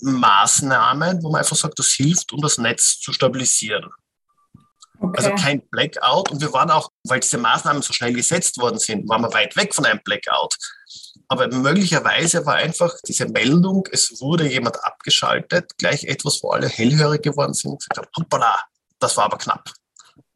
Maßnahmen, 0.00 1.22
wo 1.22 1.30
man 1.30 1.40
einfach 1.40 1.56
sagt, 1.56 1.78
das 1.78 1.88
hilft, 1.88 2.32
um 2.32 2.40
das 2.40 2.58
Netz 2.58 2.98
zu 3.00 3.12
stabilisieren. 3.12 3.90
Okay. 5.00 5.16
Also 5.16 5.34
kein 5.34 5.68
Blackout. 5.68 6.30
Und 6.30 6.40
wir 6.40 6.52
waren 6.52 6.70
auch, 6.70 6.90
weil 7.04 7.20
diese 7.20 7.38
Maßnahmen 7.38 7.82
so 7.82 7.92
schnell 7.92 8.12
gesetzt 8.12 8.58
worden 8.58 8.78
sind, 8.78 9.08
waren 9.08 9.22
wir 9.22 9.32
weit 9.32 9.56
weg 9.56 9.74
von 9.74 9.84
einem 9.84 10.00
Blackout. 10.04 10.56
Aber 11.28 11.48
möglicherweise 11.48 12.44
war 12.46 12.54
einfach 12.54 12.94
diese 13.06 13.26
Meldung, 13.26 13.88
es 13.92 14.20
wurde 14.20 14.48
jemand 14.48 14.82
abgeschaltet, 14.84 15.72
gleich 15.78 16.04
etwas, 16.04 16.42
wo 16.42 16.50
alle 16.50 16.68
hellhörig 16.68 17.22
geworden 17.22 17.54
sind 17.54 17.72
und 17.72 17.80
gesagt 17.80 17.98
haben, 17.98 18.08
hoppala, 18.16 18.60
das 18.98 19.16
war 19.16 19.24
aber 19.24 19.38
knapp. 19.38 19.70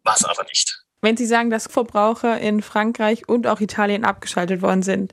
War 0.04 0.14
es 0.16 0.24
aber 0.24 0.44
nicht. 0.44 0.82
Wenn 1.02 1.16
Sie 1.16 1.26
sagen, 1.26 1.50
dass 1.50 1.66
Verbraucher 1.66 2.40
in 2.40 2.62
Frankreich 2.62 3.28
und 3.28 3.46
auch 3.46 3.60
Italien 3.60 4.04
abgeschaltet 4.04 4.62
worden 4.62 4.82
sind, 4.82 5.12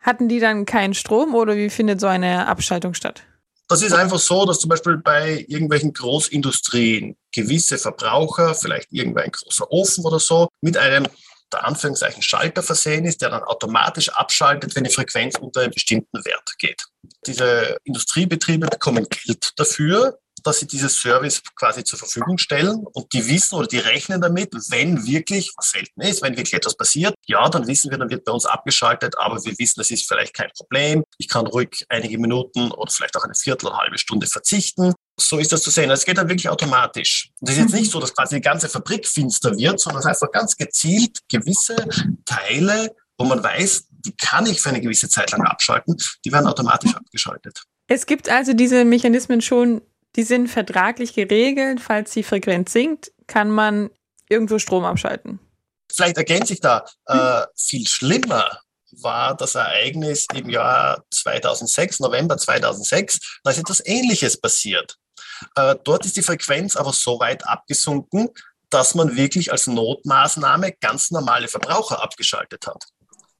hatten 0.00 0.28
die 0.28 0.38
dann 0.38 0.66
keinen 0.66 0.94
Strom 0.94 1.34
oder 1.34 1.56
wie 1.56 1.70
findet 1.70 2.00
so 2.00 2.06
eine 2.06 2.46
Abschaltung 2.46 2.94
statt? 2.94 3.22
Das 3.68 3.80
ist 3.80 3.94
einfach 3.94 4.18
so, 4.18 4.44
dass 4.44 4.58
zum 4.58 4.68
Beispiel 4.68 4.98
bei 4.98 5.44
irgendwelchen 5.48 5.94
Großindustrien 5.94 7.16
gewisse 7.32 7.78
Verbraucher, 7.78 8.54
vielleicht 8.54 8.92
irgendein 8.92 9.30
großer 9.30 9.70
Ofen 9.70 10.04
oder 10.04 10.20
so, 10.20 10.48
mit 10.60 10.76
einem 10.76 11.06
der 11.52 11.64
Anführungszeichen 11.64 12.22
Schalter 12.22 12.62
versehen 12.62 13.04
ist, 13.04 13.22
der 13.22 13.30
dann 13.30 13.44
automatisch 13.44 14.08
abschaltet, 14.10 14.74
wenn 14.74 14.84
die 14.84 14.90
Frequenz 14.90 15.36
unter 15.38 15.62
einen 15.62 15.72
bestimmten 15.72 16.24
Wert 16.24 16.54
geht. 16.58 16.84
Diese 17.26 17.76
Industriebetriebe 17.84 18.66
bekommen 18.66 19.06
Geld 19.08 19.52
dafür, 19.56 20.18
dass 20.42 20.58
sie 20.58 20.66
dieses 20.66 21.00
Service 21.00 21.42
quasi 21.56 21.84
zur 21.84 21.98
Verfügung 21.98 22.38
stellen 22.38 22.84
und 22.92 23.12
die 23.12 23.26
wissen 23.26 23.56
oder 23.56 23.66
die 23.66 23.78
rechnen 23.78 24.20
damit, 24.20 24.52
wenn 24.68 25.06
wirklich, 25.06 25.50
was 25.56 25.70
selten 25.70 26.00
ist, 26.02 26.22
wenn 26.22 26.36
wirklich 26.36 26.54
etwas 26.54 26.76
passiert, 26.76 27.14
ja, 27.26 27.48
dann 27.48 27.66
wissen 27.66 27.90
wir, 27.90 27.98
dann 27.98 28.10
wird 28.10 28.24
bei 28.24 28.32
uns 28.32 28.44
abgeschaltet, 28.44 29.16
aber 29.18 29.42
wir 29.44 29.58
wissen, 29.58 29.80
das 29.80 29.90
ist 29.90 30.06
vielleicht 30.06 30.34
kein 30.34 30.50
Problem. 30.56 31.02
Ich 31.18 31.28
kann 31.28 31.46
ruhig 31.46 31.86
einige 31.88 32.18
Minuten 32.18 32.70
oder 32.72 32.92
vielleicht 32.92 33.16
auch 33.16 33.24
eine 33.24 33.34
Viertel 33.34 33.68
oder 33.68 33.78
halbe 33.78 33.98
Stunde 33.98 34.26
verzichten. 34.26 34.92
So 35.16 35.38
ist 35.38 35.52
das 35.52 35.62
zu 35.62 35.70
sehen. 35.70 35.90
Es 35.90 36.04
geht 36.04 36.18
dann 36.18 36.28
wirklich 36.28 36.48
automatisch. 36.48 37.30
Es 37.40 37.50
ist 37.50 37.58
jetzt 37.58 37.74
nicht 37.74 37.90
so, 37.90 38.00
dass 38.00 38.14
quasi 38.14 38.36
die 38.36 38.40
ganze 38.40 38.68
Fabrik 38.68 39.06
finster 39.06 39.56
wird, 39.56 39.78
sondern 39.78 40.00
es 40.00 40.06
ist 40.06 40.10
einfach 40.10 40.32
ganz 40.32 40.56
gezielt 40.56 41.20
gewisse 41.28 41.76
Teile, 42.26 42.94
wo 43.16 43.24
man 43.24 43.42
weiß, 43.42 43.86
die 43.90 44.16
kann 44.16 44.46
ich 44.46 44.60
für 44.60 44.70
eine 44.70 44.80
gewisse 44.80 45.08
Zeit 45.08 45.30
lang 45.30 45.42
abschalten, 45.42 45.96
die 46.24 46.32
werden 46.32 46.46
automatisch 46.46 46.94
abgeschaltet. 46.94 47.62
Es 47.86 48.06
gibt 48.06 48.28
also 48.28 48.54
diese 48.54 48.84
Mechanismen 48.84 49.40
schon 49.40 49.82
die 50.16 50.22
sind 50.22 50.48
vertraglich 50.48 51.14
geregelt. 51.14 51.80
Falls 51.80 52.12
die 52.12 52.22
Frequenz 52.22 52.72
sinkt, 52.72 53.12
kann 53.26 53.50
man 53.50 53.90
irgendwo 54.28 54.58
Strom 54.58 54.84
abschalten. 54.84 55.40
Vielleicht 55.92 56.16
ergänze 56.16 56.54
ich 56.54 56.60
da, 56.60 56.84
äh, 57.06 57.42
viel 57.56 57.86
schlimmer 57.86 58.60
war 59.02 59.36
das 59.36 59.56
Ereignis 59.56 60.26
im 60.34 60.48
Jahr 60.48 61.04
2006, 61.10 61.98
November 62.00 62.36
2006. 62.36 63.40
Da 63.42 63.50
ist 63.50 63.58
etwas 63.58 63.84
Ähnliches 63.84 64.40
passiert. 64.40 64.96
Äh, 65.56 65.76
dort 65.84 66.06
ist 66.06 66.16
die 66.16 66.22
Frequenz 66.22 66.76
aber 66.76 66.92
so 66.92 67.18
weit 67.20 67.46
abgesunken, 67.46 68.30
dass 68.70 68.94
man 68.94 69.16
wirklich 69.16 69.52
als 69.52 69.66
Notmaßnahme 69.66 70.72
ganz 70.80 71.10
normale 71.10 71.48
Verbraucher 71.48 72.02
abgeschaltet 72.02 72.66
hat. 72.66 72.84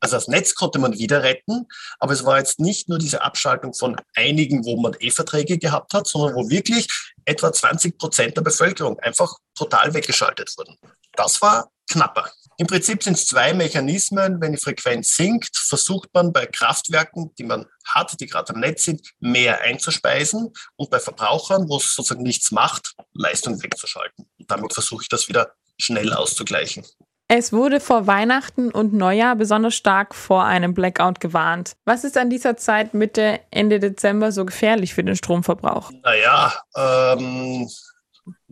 Also 0.04 0.16
das 0.16 0.28
Netz 0.28 0.54
konnte 0.54 0.78
man 0.78 0.98
wieder 0.98 1.22
retten, 1.22 1.66
aber 1.98 2.12
es 2.12 2.26
war 2.26 2.36
jetzt 2.36 2.60
nicht 2.60 2.90
nur 2.90 2.98
diese 2.98 3.22
Abschaltung 3.22 3.72
von 3.72 3.96
einigen, 4.14 4.64
wo 4.64 4.76
man 4.76 4.94
eh 5.00 5.10
Verträge 5.10 5.56
gehabt 5.56 5.94
hat, 5.94 6.06
sondern 6.06 6.34
wo 6.34 6.50
wirklich 6.50 6.88
etwa 7.24 7.50
20 7.50 7.96
Prozent 7.96 8.36
der 8.36 8.42
Bevölkerung 8.42 8.98
einfach 9.00 9.34
total 9.54 9.94
weggeschaltet 9.94 10.52
wurden. 10.58 10.76
Das 11.14 11.40
war 11.40 11.70
knapper. 11.90 12.30
Im 12.56 12.66
Prinzip 12.66 13.02
sind 13.02 13.14
es 13.16 13.26
zwei 13.26 13.52
Mechanismen. 13.52 14.40
Wenn 14.40 14.52
die 14.52 14.58
Frequenz 14.58 15.16
sinkt, 15.16 15.56
versucht 15.56 16.08
man 16.14 16.32
bei 16.32 16.46
Kraftwerken, 16.46 17.34
die 17.36 17.44
man 17.44 17.66
hat, 17.84 18.18
die 18.20 18.26
gerade 18.26 18.54
am 18.54 18.60
Netz 18.60 18.84
sind, 18.84 19.02
mehr 19.20 19.60
einzuspeisen 19.60 20.52
und 20.76 20.90
bei 20.90 21.00
Verbrauchern, 21.00 21.68
wo 21.68 21.78
es 21.78 21.94
sozusagen 21.94 22.22
nichts 22.22 22.52
macht, 22.52 22.94
Leistung 23.12 23.60
wegzuschalten. 23.62 24.26
Und 24.38 24.50
damit 24.50 24.72
versuche 24.72 25.02
ich 25.02 25.08
das 25.08 25.28
wieder 25.28 25.52
schnell 25.78 26.12
auszugleichen. 26.12 26.84
Es 27.26 27.52
wurde 27.52 27.80
vor 27.80 28.06
Weihnachten 28.06 28.70
und 28.70 28.92
Neujahr 28.92 29.34
besonders 29.34 29.74
stark 29.74 30.14
vor 30.14 30.44
einem 30.44 30.74
Blackout 30.74 31.20
gewarnt. 31.20 31.74
Was 31.86 32.04
ist 32.04 32.18
an 32.18 32.28
dieser 32.28 32.56
Zeit 32.58 32.92
Mitte, 32.92 33.40
Ende 33.50 33.80
Dezember 33.80 34.30
so 34.30 34.44
gefährlich 34.44 34.94
für 34.94 35.02
den 35.02 35.16
Stromverbrauch? 35.16 35.90
Naja, 36.02 36.52
ähm, 36.76 37.68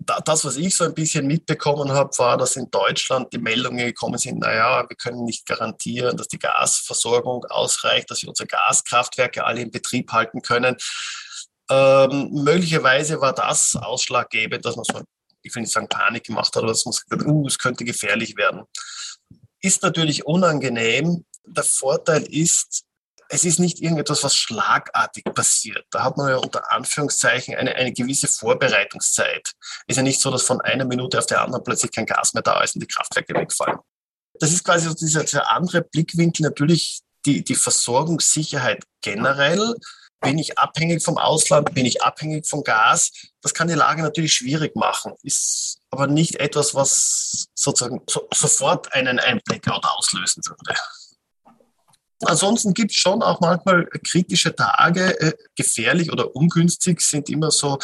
das, 0.07 0.45
was 0.45 0.57
ich 0.57 0.77
so 0.77 0.85
ein 0.85 0.95
bisschen 0.95 1.27
mitbekommen 1.27 1.93
habe, 1.93 2.17
war, 2.19 2.37
dass 2.37 2.57
in 2.57 2.71
Deutschland 2.71 3.33
die 3.33 3.39
Meldungen 3.39 3.87
gekommen 3.87 4.19
sind, 4.19 4.39
naja, 4.41 4.85
wir 4.89 4.97
können 4.97 5.25
nicht 5.25 5.47
garantieren, 5.47 6.17
dass 6.17 6.29
die 6.29 6.39
Gasversorgung 6.39 7.45
ausreicht, 7.47 8.11
dass 8.11 8.23
wir 8.23 8.29
unsere 8.29 8.47
Gaskraftwerke 8.47 9.45
alle 9.45 9.61
in 9.61 9.71
Betrieb 9.71 10.13
halten 10.13 10.43
können. 10.43 10.77
Ähm, 11.71 12.31
möglicherweise 12.33 13.21
war 13.21 13.33
das 13.33 13.77
ausschlaggebend, 13.77 14.65
dass 14.65 14.77
man 14.77 14.85
so 14.85 15.03
ich 15.43 15.55
will 15.55 15.63
nicht 15.63 15.73
sagen 15.73 15.89
Panik 15.89 16.25
gemacht 16.25 16.55
hat, 16.55 16.63
aber 16.63 16.69
dass 16.69 16.85
man 16.85 16.93
gesagt 16.93 17.29
uh, 17.29 17.47
es 17.47 17.59
könnte 17.59 17.85
gefährlich 17.85 18.37
werden. 18.37 18.63
Ist 19.61 19.83
natürlich 19.83 20.27
unangenehm. 20.27 21.25
Der 21.45 21.65
Vorteil 21.65 22.23
ist, 22.23 22.85
es 23.33 23.45
ist 23.45 23.59
nicht 23.59 23.81
irgendetwas, 23.81 24.23
was 24.23 24.37
schlagartig 24.37 25.25
passiert. 25.35 25.87
Da 25.91 26.05
hat 26.05 26.19
man 26.19 26.29
ja 26.29 26.37
unter 26.37 26.71
Anführungszeichen 26.71 27.55
eine, 27.55 27.75
eine 27.75 27.93
gewisse 27.93 28.29
Vorbereitungszeit. 28.29 29.53
Ist 29.87 29.97
ja 29.97 30.03
nicht 30.03 30.21
so, 30.21 30.31
dass 30.31 30.43
von 30.43 30.61
einer 30.61 30.85
Minute 30.85 31.19
auf 31.19 31.25
die 31.25 31.35
andere 31.35 31.63
plötzlich 31.63 31.93
kein 31.93 32.05
Gas 32.05 32.35
mehr 32.35 32.43
da 32.43 32.61
ist 32.63 32.75
und 32.75 32.83
die 32.83 32.87
Kraftwerke 32.87 33.35
wegfallen. 33.35 33.79
Das 34.35 34.53
ist 34.53 34.65
quasi 34.65 34.87
so 34.87 34.95
dieser, 34.95 35.25
dieser 35.25 35.51
andere 35.51 35.81
Blickwinkel, 35.81 36.43
natürlich 36.43 37.01
die, 37.25 37.43
die 37.43 37.55
Versorgungssicherheit 37.55 38.85
generell 39.01 39.77
bin 40.23 40.39
ich 40.39 40.57
abhängig 40.57 41.03
vom 41.03 41.19
Ausland? 41.19 41.75
Bin 41.75 41.85
ich 41.85 42.03
abhängig 42.03 42.47
vom 42.47 42.63
Gas? 42.63 43.11
Das 43.41 43.55
kann 43.55 43.67
die 43.67 43.75
Lage 43.75 44.03
natürlich 44.03 44.35
schwierig 44.35 44.77
machen, 44.77 45.15
ist 45.23 45.79
aber 45.91 46.07
nicht 46.07 46.37
etwas, 46.37 46.75
was 46.75 47.49
sozusagen 47.55 48.03
so, 48.09 48.29
sofort 48.33 48.93
einen, 48.93 49.21
Blackout 49.45 49.85
auslösen 49.85 50.43
würde. 50.47 50.79
Ansonsten 52.25 52.75
gibt 52.75 52.93
es 52.93 52.97
schon 52.97 53.23
auch 53.23 53.41
manchmal 53.41 53.87
kritische 54.07 54.55
Tage. 54.55 55.21
Äh, 55.21 55.33
gefährlich 55.57 56.13
oder 56.13 56.35
ungünstig 56.35 57.01
sind 57.01 57.29
immer 57.29 57.51
so 57.51 57.79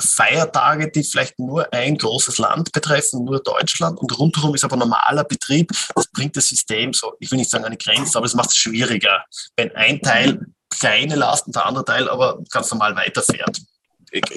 Feiertage, 0.00 0.90
die 0.90 1.04
vielleicht 1.04 1.38
nur 1.38 1.72
ein 1.72 1.98
großes 1.98 2.38
Land 2.38 2.72
betreffen, 2.72 3.24
nur 3.24 3.42
Deutschland. 3.42 3.98
Und 3.98 4.18
rundherum 4.18 4.54
ist 4.54 4.64
aber 4.64 4.76
normaler 4.76 5.24
Betrieb. 5.24 5.72
Das 5.94 6.06
bringt 6.08 6.36
das 6.36 6.48
System 6.48 6.92
so, 6.92 7.12
ich 7.20 7.30
will 7.30 7.38
nicht 7.38 7.50
sagen 7.50 7.64
eine 7.64 7.76
Grenze, 7.76 8.16
aber 8.16 8.26
es 8.26 8.34
macht 8.34 8.50
es 8.50 8.56
schwieriger, 8.56 9.24
wenn 9.56 9.74
ein 9.76 10.00
Teil 10.00 10.40
kleine 10.70 11.16
Lasten, 11.16 11.52
der 11.52 11.66
andere 11.66 11.84
Teil 11.84 12.08
aber 12.08 12.38
ganz 12.50 12.70
normal 12.70 12.94
weiterfährt. 12.96 13.60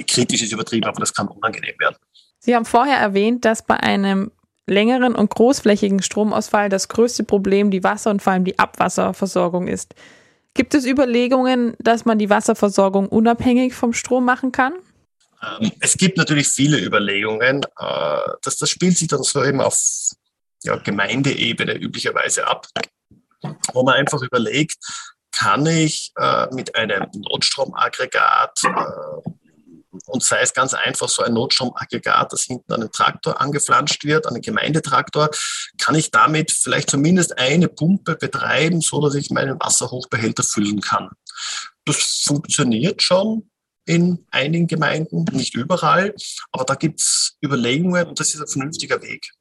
Kritisch 0.08 0.42
ist 0.42 0.52
übertrieben, 0.52 0.88
aber 0.88 1.00
das 1.00 1.14
kann 1.14 1.28
unangenehm 1.28 1.76
werden. 1.80 1.96
Sie 2.40 2.56
haben 2.56 2.66
vorher 2.66 2.98
erwähnt, 2.98 3.46
dass 3.46 3.64
bei 3.64 3.78
einem 3.78 4.32
längeren 4.72 5.13
und 5.13 5.30
großflächigen 5.30 6.01
Stromausfall 6.01 6.70
das 6.70 6.88
größte 6.88 7.24
Problem 7.24 7.70
die 7.70 7.84
Wasser- 7.84 8.10
und 8.10 8.22
vor 8.22 8.34
allem 8.34 8.46
die 8.46 8.58
Abwasserversorgung 8.58 9.68
ist. 9.68 9.94
Gibt 10.54 10.74
es 10.74 10.86
Überlegungen, 10.86 11.75
dass 11.80 12.06
man 12.06 12.18
die 12.18 12.30
Wasserversorgung 12.30 13.08
unabhängig 13.08 13.74
vom 13.74 13.94
Strom 13.94 14.25
machen 14.25 14.51
kann? 14.51 14.74
Ähm, 15.42 15.72
es 15.80 15.98
gibt 15.98 16.18
natürlich 16.18 16.48
viele 16.48 16.80
Überlegungen. 16.80 17.63
Äh, 17.63 18.18
das, 18.42 18.58
das 18.58 18.70
spielt 18.70 18.98
sich 18.98 19.08
dann 19.08 19.24
so 19.24 19.44
eben 19.44 19.62
auf 19.62 19.78
ja, 20.63 20.75
Gemeindeebene 20.75 21.75
üblicherweise 21.75 22.48
ab, 22.48 22.68
wo 23.74 23.84
man 23.84 23.96
einfach 23.96 24.22
überlegt, 24.22 24.78
kann 25.32 25.66
ich 25.66 26.12
äh, 26.18 26.48
mit 26.54 26.75
einem 26.75 27.08
Notstromaggregat 27.13 28.63
äh, 28.63 29.30
und 30.05 30.24
sei 30.24 30.41
es 30.41 30.53
ganz 30.53 30.74
einfach 30.74 31.10
so 31.10 31.24
ein 31.24 31.33
Notstromaggregat, 31.33 32.31
das 32.31 32.43
hinten 32.43 32.71
an 32.74 32.81
den 32.81 32.91
Traktor 32.91 33.41
angeflanscht 33.41 34.03
wird, 34.05 34.27
an 34.27 34.36
den 34.36 34.41
Gemeindetraktor, 34.41 35.29
kann 35.79 35.95
ich 35.95 36.12
damit 36.12 36.51
vielleicht 36.51 36.89
zumindest 36.89 37.38
eine 37.38 37.67
Pumpe 37.67 38.15
betreiben, 38.15 38.81
so 38.81 39.01
dass 39.01 39.15
ich 39.15 39.29
meinen 39.29 39.60
Wasserhochbehälter 39.60 40.43
füllen 40.43 40.81
kann. 40.81 41.10
Das 41.86 42.24
funktioniert 42.25 43.01
schon 43.01 43.50
in 43.86 44.25
einigen 44.31 44.67
Gemeinden, 44.67 45.25
nicht 45.31 45.55
überall, 45.55 46.13
aber 46.51 46.65
da 46.65 46.75
gibt 46.75 47.01
es 47.01 47.38
Überlegungen 47.43 48.07
und 48.07 48.19
das 48.19 48.33
ist 48.33 48.41
ein 48.41 48.48
vernünftiger 48.48 49.01
Weg. 49.01 49.31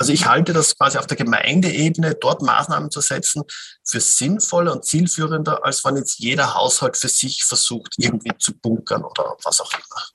Also 0.00 0.14
ich 0.14 0.24
halte 0.24 0.54
das 0.54 0.78
quasi 0.78 0.96
auf 0.96 1.06
der 1.06 1.18
Gemeindeebene, 1.18 2.14
dort 2.14 2.40
Maßnahmen 2.40 2.90
zu 2.90 3.02
setzen, 3.02 3.42
für 3.84 4.00
sinnvoller 4.00 4.72
und 4.72 4.86
zielführender, 4.86 5.62
als 5.62 5.84
wenn 5.84 5.96
jetzt 5.96 6.18
jeder 6.18 6.54
Haushalt 6.54 6.96
für 6.96 7.08
sich 7.08 7.44
versucht, 7.44 7.96
irgendwie 7.98 8.32
zu 8.38 8.58
bunkern 8.58 9.04
oder 9.04 9.36
was 9.44 9.60
auch 9.60 9.70
immer. 9.74 10.06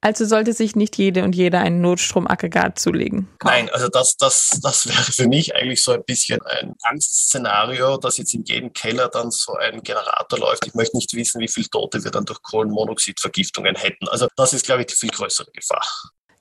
Also 0.00 0.24
sollte 0.24 0.54
sich 0.54 0.74
nicht 0.74 0.96
jede 0.96 1.22
und 1.22 1.34
jeder 1.34 1.60
ein 1.60 1.82
Notstromaggregat 1.82 2.78
zulegen. 2.78 3.28
Nein, 3.42 3.68
also 3.70 3.88
das, 3.88 4.16
das, 4.16 4.58
das 4.62 4.86
wäre 4.86 5.02
für 5.02 5.28
mich 5.28 5.54
eigentlich 5.54 5.82
so 5.82 5.92
ein 5.92 6.04
bisschen 6.04 6.40
ein 6.40 6.74
Angstszenario, 6.82 7.98
dass 7.98 8.16
jetzt 8.16 8.32
in 8.32 8.44
jedem 8.44 8.72
Keller 8.72 9.08
dann 9.08 9.30
so 9.30 9.52
ein 9.54 9.82
Generator 9.82 10.38
läuft. 10.38 10.66
Ich 10.66 10.74
möchte 10.74 10.96
nicht 10.96 11.12
wissen, 11.12 11.42
wie 11.42 11.48
viele 11.48 11.68
Tote 11.68 12.04
wir 12.04 12.10
dann 12.10 12.24
durch 12.24 12.40
Kohlenmonoxidvergiftungen 12.42 13.76
hätten. 13.76 14.08
Also 14.08 14.28
das 14.36 14.54
ist, 14.54 14.64
glaube 14.64 14.80
ich, 14.82 14.86
die 14.86 14.94
viel 14.94 15.10
größere 15.10 15.50
Gefahr. 15.52 15.84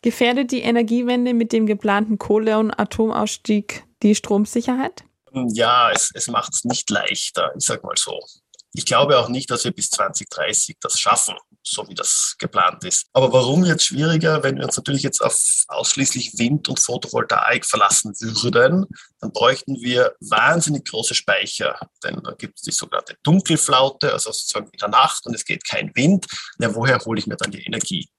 Gefährdet 0.04 0.52
die 0.52 0.62
Energiewende 0.62 1.34
mit 1.34 1.54
dem 1.54 1.66
geplanten 1.66 2.18
Kohle- 2.18 2.60
und 2.60 2.72
Atomausstieg 2.72 3.86
die 4.04 4.16
Stromsicherheit? 4.16 5.06
Ja, 5.54 5.92
es, 5.92 6.12
es 6.14 6.28
macht 6.28 6.54
es 6.54 6.66
nicht 6.66 6.90
leichter, 6.90 7.54
ich 7.58 7.64
sage 7.64 7.88
mal 7.88 7.96
so. 7.96 8.20
Ich 8.74 8.86
glaube 8.86 9.18
auch 9.18 9.30
nicht, 9.30 9.50
dass 9.50 9.64
wir 9.64 9.72
bis 9.72 9.90
2030 9.92 10.76
das 10.82 11.00
schaffen, 11.00 11.36
so 11.62 11.88
wie 11.88 11.94
das 11.94 12.36
geplant 12.38 12.84
ist. 12.84 13.06
Aber 13.14 13.32
warum 13.32 13.64
jetzt 13.64 13.86
schwieriger, 13.86 14.44
wenn 14.44 14.58
wir 14.58 14.66
uns 14.66 14.76
natürlich 14.76 15.04
jetzt 15.04 15.22
auf 15.22 15.40
ausschließlich 15.70 16.38
Wind 16.38 16.68
und 16.68 16.82
Photovoltaik 16.82 17.66
verlassen 17.66 18.14
würden, 18.20 18.86
dann 19.22 19.32
bräuchten 19.32 19.80
wir 19.80 20.16
wahnsinnig 20.20 20.86
große 20.86 21.16
Speicher. 21.16 21.80
Denn 22.04 22.20
da 22.24 22.32
gibt 22.34 22.58
es 22.58 22.64
die 22.64 22.72
sogenannte 22.72 23.16
Dunkelflaute, 23.24 24.12
also 24.12 24.34
sozusagen 24.34 24.68
in 24.70 24.80
der 24.80 24.90
Nacht 24.90 25.26
und 25.28 25.34
es 25.34 25.46
geht 25.46 25.66
kein 25.66 25.96
Wind. 25.96 26.26
Ja, 26.60 26.76
woher 26.76 27.00
hole 27.06 27.20
ich 27.20 27.28
mir 27.28 27.38
dann 27.38 27.52
die 27.52 27.64
Energie? 27.64 28.10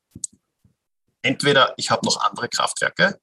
Entweder 1.25 1.73
ich 1.79 1.91
habe 1.91 2.05
noch 2.05 2.21
andere 2.21 2.49
Kraftwerke, 2.49 3.19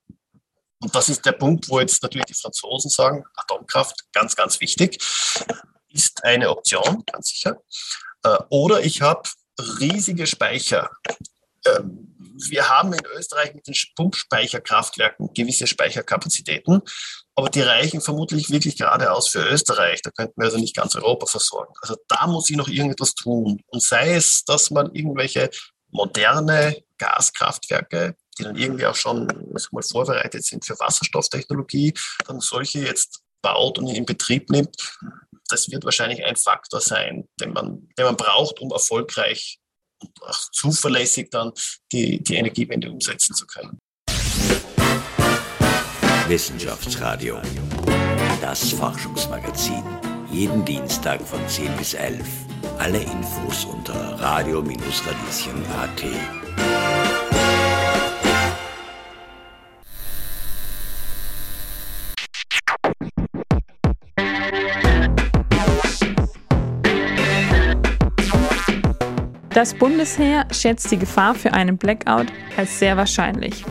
und 0.82 0.96
das 0.96 1.10
ist 1.10 1.24
der 1.26 1.34
Punkt, 1.34 1.70
wo 1.70 1.80
jetzt 1.80 2.02
natürlich 2.02 2.26
die 2.26 2.34
Franzosen 2.34 2.90
sagen, 2.90 3.24
Atomkraft, 3.36 3.96
ganz, 4.12 4.36
ganz 4.36 4.60
wichtig 4.60 4.98
ist 5.94 6.24
eine 6.24 6.50
Option, 6.50 7.04
ganz 7.06 7.30
sicher. 7.30 7.62
Äh, 8.24 8.38
oder 8.50 8.82
ich 8.84 9.02
habe 9.02 9.30
riesige 9.80 10.26
Speicher. 10.26 10.90
Ähm, 11.66 12.08
wir 12.50 12.70
haben 12.70 12.94
in 12.94 13.06
Österreich 13.16 13.54
mit 13.54 13.68
den 13.68 13.76
Pumpspeicherkraftwerken 13.96 15.32
gewisse 15.34 15.68
Speicherkapazitäten, 15.68 16.82
aber 17.36 17.50
die 17.50 17.62
reichen 17.62 18.02
vermutlich 18.02 18.50
wirklich 18.50 18.78
geradeaus 18.78 19.28
für 19.28 19.48
Österreich. 19.48 20.02
Da 20.02 20.10
könnten 20.10 20.42
wir 20.42 20.46
also 20.46 20.58
nicht 20.58 20.76
ganz 20.76 20.96
Europa 20.96 21.28
versorgen. 21.28 21.74
Also 21.82 21.96
da 22.08 22.26
muss 22.26 22.50
ich 22.50 22.56
noch 22.56 22.68
irgendetwas 22.68 23.14
tun. 23.14 23.62
Und 23.68 23.84
sei 23.84 24.16
es, 24.16 24.44
dass 24.46 24.72
man 24.72 24.96
irgendwelche 24.96 25.52
moderne 25.92 26.82
Gaskraftwerke, 27.02 28.16
die 28.38 28.44
dann 28.44 28.56
irgendwie 28.56 28.86
auch 28.86 28.96
schon 28.96 29.26
mal 29.72 29.82
vorbereitet 29.82 30.46
sind 30.46 30.64
für 30.64 30.80
Wasserstofftechnologie, 30.80 31.94
dann 32.26 32.40
solche 32.40 32.80
jetzt 32.80 33.22
baut 33.42 33.80
und 33.80 33.88
in 33.88 34.06
Betrieb 34.06 34.52
nimmt, 34.52 34.76
das 35.50 35.70
wird 35.72 35.84
wahrscheinlich 35.84 36.24
ein 36.24 36.36
Faktor 36.36 36.80
sein, 36.80 37.28
den 37.40 37.54
man, 37.54 37.90
den 37.98 38.06
man 38.06 38.16
braucht, 38.16 38.60
um 38.60 38.72
erfolgreich 38.72 39.58
und 40.00 40.12
auch 40.22 40.40
zuverlässig 40.52 41.30
dann 41.32 41.52
die, 41.92 42.24
die 42.24 42.36
Energiewende 42.36 42.92
umsetzen 42.92 43.36
zu 43.36 43.48
können. 43.48 43.80
Wissenschaftsradio, 46.28 47.42
das 48.42 48.70
Forschungsmagazin. 48.72 49.84
Jeden 50.32 50.64
Dienstag 50.64 51.22
von 51.28 51.46
10 51.50 51.76
bis 51.76 51.94
11. 51.94 52.26
Alle 52.78 53.00
Infos 53.00 53.66
unter 53.66 53.94
radio-radieschen.at. 54.22 56.71
Das 69.54 69.74
Bundesheer 69.74 70.46
schätzt 70.52 70.90
die 70.92 70.98
Gefahr 70.98 71.36
für 71.36 71.52
einen 71.52 71.78
Blackout 71.78 72.28
als 72.56 72.80
sehr 72.80 72.96
wahrscheinlich. 72.96 73.66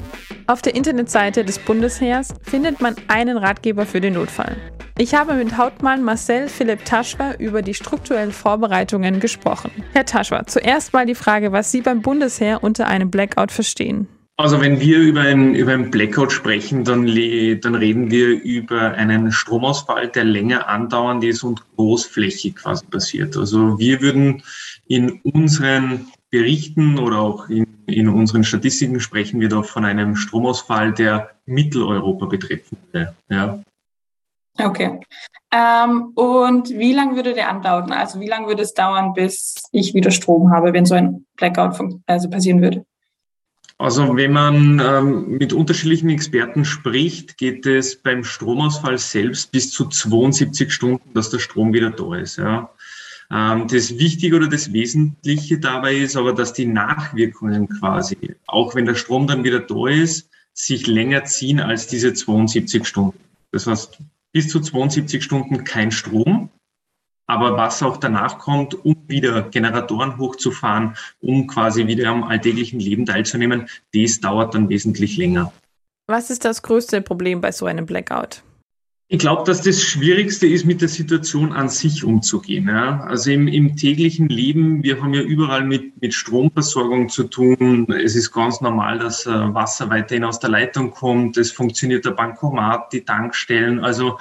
Auf 0.46 0.60
der 0.60 0.74
Internetseite 0.74 1.42
des 1.42 1.58
Bundesheers 1.58 2.34
findet 2.42 2.82
man 2.82 2.96
einen 3.08 3.38
Ratgeber 3.38 3.86
für 3.86 4.02
den 4.02 4.12
Notfall. 4.14 4.56
Ich 4.98 5.14
habe 5.14 5.32
mit 5.32 5.56
Hauptmann 5.56 6.02
Marcel 6.02 6.48
Philipp 6.48 6.84
Taschwer 6.84 7.40
über 7.40 7.62
die 7.62 7.72
strukturellen 7.72 8.32
Vorbereitungen 8.32 9.20
gesprochen. 9.20 9.70
Herr 9.94 10.04
Taschwer, 10.04 10.46
zuerst 10.46 10.92
mal 10.92 11.06
die 11.06 11.14
Frage, 11.14 11.52
was 11.52 11.72
Sie 11.72 11.80
beim 11.80 12.02
Bundesheer 12.02 12.62
unter 12.62 12.86
einem 12.86 13.10
Blackout 13.10 13.50
verstehen. 13.50 14.06
Also 14.40 14.58
wenn 14.62 14.80
wir 14.80 14.98
über 14.98 15.20
ein, 15.20 15.54
über 15.54 15.72
ein 15.72 15.90
Blackout 15.90 16.32
sprechen, 16.32 16.82
dann, 16.82 17.04
dann 17.04 17.74
reden 17.74 18.10
wir 18.10 18.42
über 18.42 18.92
einen 18.92 19.32
Stromausfall, 19.32 20.08
der 20.08 20.24
länger 20.24 20.66
andauernd 20.66 21.22
ist 21.24 21.42
und 21.42 21.62
großflächig 21.76 22.56
quasi 22.56 22.86
passiert. 22.86 23.36
Also 23.36 23.78
wir 23.78 24.00
würden 24.00 24.42
in 24.88 25.20
unseren 25.24 26.06
Berichten 26.30 26.98
oder 26.98 27.18
auch 27.18 27.50
in, 27.50 27.66
in 27.84 28.08
unseren 28.08 28.42
Statistiken 28.42 28.98
sprechen 29.00 29.40
wir 29.40 29.50
doch 29.50 29.66
von 29.66 29.84
einem 29.84 30.16
Stromausfall, 30.16 30.94
der 30.94 31.32
Mitteleuropa 31.44 32.24
betreffen 32.24 32.78
würde. 32.92 33.14
Ja. 33.28 33.60
Okay. 34.58 35.00
Ähm, 35.52 36.12
und 36.14 36.70
wie 36.70 36.94
lange 36.94 37.14
würde 37.14 37.34
der 37.34 37.50
andauern? 37.50 37.92
Also 37.92 38.20
wie 38.20 38.28
lange 38.28 38.46
würde 38.46 38.62
es 38.62 38.72
dauern, 38.72 39.12
bis 39.12 39.62
ich 39.70 39.92
wieder 39.92 40.10
Strom 40.10 40.50
habe, 40.50 40.72
wenn 40.72 40.86
so 40.86 40.94
ein 40.94 41.26
Blackout 41.36 41.78
also 42.06 42.30
passieren 42.30 42.62
würde? 42.62 42.86
Also 43.80 44.14
wenn 44.14 44.32
man 44.34 44.78
ähm, 44.78 45.38
mit 45.38 45.54
unterschiedlichen 45.54 46.10
Experten 46.10 46.66
spricht, 46.66 47.38
geht 47.38 47.64
es 47.64 47.96
beim 47.96 48.24
Stromausfall 48.24 48.98
selbst 48.98 49.52
bis 49.52 49.70
zu 49.70 49.86
72 49.86 50.70
Stunden, 50.70 51.14
dass 51.14 51.30
der 51.30 51.38
Strom 51.38 51.72
wieder 51.72 51.88
da 51.88 52.14
ist. 52.14 52.36
Ja. 52.36 52.74
Ähm, 53.30 53.68
das 53.68 53.98
Wichtige 53.98 54.36
oder 54.36 54.48
das 54.48 54.74
Wesentliche 54.74 55.58
dabei 55.58 55.94
ist 55.94 56.14
aber, 56.14 56.34
dass 56.34 56.52
die 56.52 56.66
Nachwirkungen 56.66 57.70
quasi, 57.70 58.36
auch 58.46 58.74
wenn 58.74 58.84
der 58.84 58.96
Strom 58.96 59.26
dann 59.26 59.44
wieder 59.44 59.60
da 59.60 59.88
ist, 59.88 60.28
sich 60.52 60.86
länger 60.86 61.24
ziehen 61.24 61.58
als 61.58 61.86
diese 61.86 62.12
72 62.12 62.86
Stunden. 62.86 63.18
Das 63.50 63.66
heißt, 63.66 63.96
bis 64.32 64.48
zu 64.48 64.60
72 64.60 65.24
Stunden 65.24 65.64
kein 65.64 65.90
Strom, 65.90 66.49
aber 67.30 67.56
was 67.56 67.82
auch 67.82 67.96
danach 67.96 68.38
kommt, 68.38 68.84
um 68.84 68.96
wieder 69.06 69.42
Generatoren 69.42 70.18
hochzufahren, 70.18 70.96
um 71.20 71.46
quasi 71.46 71.86
wieder 71.86 72.10
am 72.10 72.24
alltäglichen 72.24 72.80
Leben 72.80 73.06
teilzunehmen, 73.06 73.68
das 73.94 74.20
dauert 74.20 74.54
dann 74.54 74.68
wesentlich 74.68 75.16
länger. 75.16 75.52
Was 76.08 76.30
ist 76.30 76.44
das 76.44 76.62
größte 76.62 77.02
Problem 77.02 77.40
bei 77.40 77.52
so 77.52 77.66
einem 77.66 77.86
Blackout? 77.86 78.42
Ich 79.12 79.18
glaube, 79.18 79.42
dass 79.44 79.62
das 79.62 79.82
Schwierigste 79.82 80.46
ist, 80.46 80.64
mit 80.64 80.80
der 80.80 80.88
Situation 80.88 81.52
an 81.52 81.68
sich 81.68 82.04
umzugehen. 82.04 82.68
Ja. 82.68 83.00
Also 83.00 83.30
im, 83.30 83.48
im, 83.48 83.76
täglichen 83.76 84.28
Leben, 84.28 84.84
wir 84.84 85.02
haben 85.02 85.14
ja 85.14 85.22
überall 85.22 85.64
mit, 85.64 86.00
mit 86.00 86.14
Stromversorgung 86.14 87.08
zu 87.08 87.24
tun. 87.24 87.92
Es 87.92 88.14
ist 88.14 88.30
ganz 88.30 88.60
normal, 88.60 89.00
dass 89.00 89.26
äh, 89.26 89.30
Wasser 89.30 89.90
weiterhin 89.90 90.22
aus 90.22 90.38
der 90.38 90.50
Leitung 90.50 90.92
kommt. 90.92 91.36
Es 91.36 91.50
funktioniert 91.50 92.04
der 92.04 92.12
Bankomat, 92.12 92.92
die 92.92 93.04
Tankstellen. 93.04 93.80
Also 93.80 94.18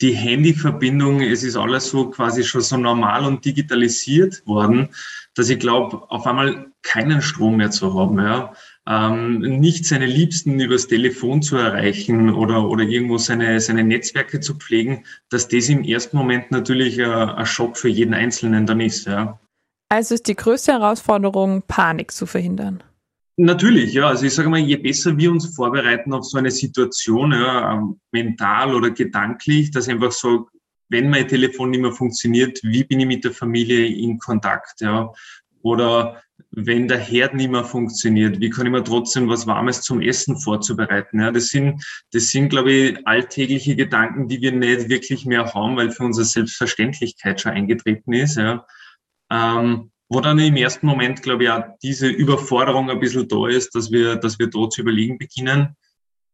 die 0.00 0.12
Handyverbindung, 0.12 1.20
es 1.20 1.42
ist 1.42 1.56
alles 1.56 1.90
so 1.90 2.10
quasi 2.10 2.44
schon 2.44 2.62
so 2.62 2.76
normal 2.76 3.24
und 3.24 3.44
digitalisiert 3.44 4.46
worden, 4.46 4.88
dass 5.34 5.50
ich 5.50 5.58
glaube, 5.58 6.10
auf 6.10 6.26
einmal 6.26 6.66
keinen 6.82 7.22
Strom 7.22 7.56
mehr 7.56 7.70
zu 7.70 7.94
haben. 7.94 8.18
Ja 8.18 8.52
ähm, 8.90 9.38
nicht 9.38 9.86
seine 9.86 10.06
Liebsten 10.06 10.58
übers 10.58 10.88
Telefon 10.88 11.42
zu 11.42 11.56
erreichen 11.56 12.30
oder, 12.30 12.68
oder 12.68 12.82
irgendwo 12.82 13.18
seine, 13.18 13.60
seine 13.60 13.84
Netzwerke 13.84 14.40
zu 14.40 14.54
pflegen, 14.54 15.04
dass 15.28 15.48
das 15.48 15.68
im 15.68 15.84
ersten 15.84 16.16
Moment 16.16 16.50
natürlich 16.50 16.98
äh, 16.98 17.04
ein 17.04 17.46
Schock 17.46 17.76
für 17.76 17.88
jeden 17.88 18.14
Einzelnen 18.14 18.66
dann 18.66 18.80
ist. 18.80 19.06
Ja. 19.06 19.38
Also 19.90 20.14
ist 20.14 20.26
die 20.26 20.34
größte 20.34 20.72
Herausforderung, 20.72 21.62
Panik 21.66 22.10
zu 22.10 22.26
verhindern. 22.26 22.82
Natürlich, 23.42 23.94
ja. 23.94 24.08
Also 24.08 24.26
ich 24.26 24.34
sage 24.34 24.50
mal, 24.50 24.60
je 24.60 24.76
besser 24.76 25.16
wir 25.16 25.30
uns 25.32 25.54
vorbereiten 25.56 26.12
auf 26.12 26.26
so 26.26 26.36
eine 26.36 26.50
Situation, 26.50 27.32
ja, 27.32 27.72
ähm, 27.72 27.98
mental 28.12 28.74
oder 28.74 28.90
gedanklich, 28.90 29.70
dass 29.70 29.88
einfach 29.88 30.12
so, 30.12 30.50
wenn 30.90 31.08
mein 31.08 31.26
Telefon 31.26 31.70
nicht 31.70 31.80
mehr 31.80 31.92
funktioniert, 31.92 32.60
wie 32.62 32.84
bin 32.84 33.00
ich 33.00 33.06
mit 33.06 33.24
der 33.24 33.32
Familie 33.32 33.86
in 33.86 34.18
Kontakt, 34.18 34.82
ja. 34.82 35.10
Oder 35.62 36.22
wenn 36.50 36.86
der 36.86 36.98
Herd 36.98 37.32
nicht 37.32 37.50
mehr 37.50 37.64
funktioniert, 37.64 38.40
wie 38.40 38.50
kann 38.50 38.66
ich 38.66 38.72
mir 38.72 38.84
trotzdem 38.84 39.26
was 39.30 39.46
Warmes 39.46 39.80
zum 39.80 40.02
Essen 40.02 40.38
vorzubereiten? 40.38 41.20
Ja, 41.20 41.30
das 41.30 41.48
sind, 41.48 41.82
das 42.12 42.28
sind, 42.28 42.50
glaube 42.50 42.72
ich, 42.72 43.06
alltägliche 43.06 43.74
Gedanken, 43.74 44.28
die 44.28 44.42
wir 44.42 44.52
nicht 44.52 44.90
wirklich 44.90 45.24
mehr 45.24 45.54
haben, 45.54 45.78
weil 45.78 45.90
für 45.92 46.04
unsere 46.04 46.26
Selbstverständlichkeit 46.26 47.40
schon 47.40 47.52
eingetreten 47.52 48.12
ist. 48.12 48.36
Ja. 48.36 48.66
Ähm, 49.30 49.92
wo 50.10 50.20
dann 50.20 50.40
im 50.40 50.56
ersten 50.56 50.86
Moment, 50.86 51.22
glaube 51.22 51.44
ich, 51.44 51.50
auch 51.50 51.62
diese 51.82 52.08
Überforderung 52.08 52.90
ein 52.90 52.98
bisschen 52.98 53.28
da 53.28 53.46
ist, 53.46 53.74
dass 53.76 53.92
wir, 53.92 54.16
dass 54.16 54.38
wir 54.40 54.48
dort 54.48 54.72
zu 54.72 54.82
überlegen 54.82 55.18
beginnen. 55.18 55.76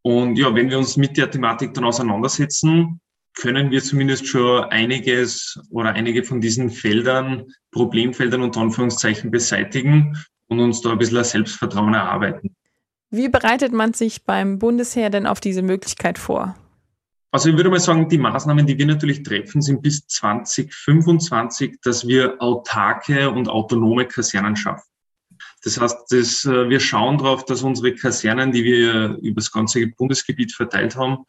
Und 0.00 0.38
ja, 0.38 0.54
wenn 0.54 0.70
wir 0.70 0.78
uns 0.78 0.96
mit 0.96 1.16
der 1.18 1.30
Thematik 1.30 1.74
dann 1.74 1.84
auseinandersetzen, 1.84 3.00
können 3.34 3.70
wir 3.70 3.82
zumindest 3.82 4.26
schon 4.26 4.64
einiges 4.64 5.60
oder 5.70 5.90
einige 5.90 6.24
von 6.24 6.40
diesen 6.40 6.70
Feldern, 6.70 7.44
Problemfeldern 7.70 8.40
und 8.40 8.56
Anführungszeichen 8.56 9.30
beseitigen 9.30 10.16
und 10.48 10.58
uns 10.58 10.80
da 10.80 10.92
ein 10.92 10.98
bisschen 10.98 11.18
ein 11.18 11.24
Selbstvertrauen 11.24 11.92
erarbeiten. 11.92 12.56
Wie 13.10 13.28
bereitet 13.28 13.74
man 13.74 13.92
sich 13.92 14.24
beim 14.24 14.58
Bundesheer 14.58 15.10
denn 15.10 15.26
auf 15.26 15.40
diese 15.40 15.60
Möglichkeit 15.60 16.18
vor? 16.18 16.56
Also 17.36 17.50
ich 17.50 17.56
würde 17.58 17.68
mal 17.68 17.78
sagen, 17.78 18.08
die 18.08 18.16
Maßnahmen, 18.16 18.64
die 18.64 18.78
wir 18.78 18.86
natürlich 18.86 19.22
treffen, 19.22 19.60
sind 19.60 19.82
bis 19.82 20.06
2025, 20.06 21.82
dass 21.82 22.08
wir 22.08 22.40
autarke 22.40 23.28
und 23.28 23.46
autonome 23.46 24.06
Kasernen 24.06 24.56
schaffen. 24.56 24.88
Das 25.62 25.78
heißt, 25.78 26.06
das, 26.08 26.46
äh, 26.46 26.70
wir 26.70 26.80
schauen 26.80 27.18
darauf, 27.18 27.44
dass 27.44 27.60
unsere 27.60 27.94
Kasernen, 27.94 28.52
die 28.52 28.64
wir 28.64 29.18
über 29.20 29.34
das 29.34 29.52
ganze 29.52 29.86
Bundesgebiet 29.86 30.54
verteilt 30.54 30.96
haben, 30.96 31.26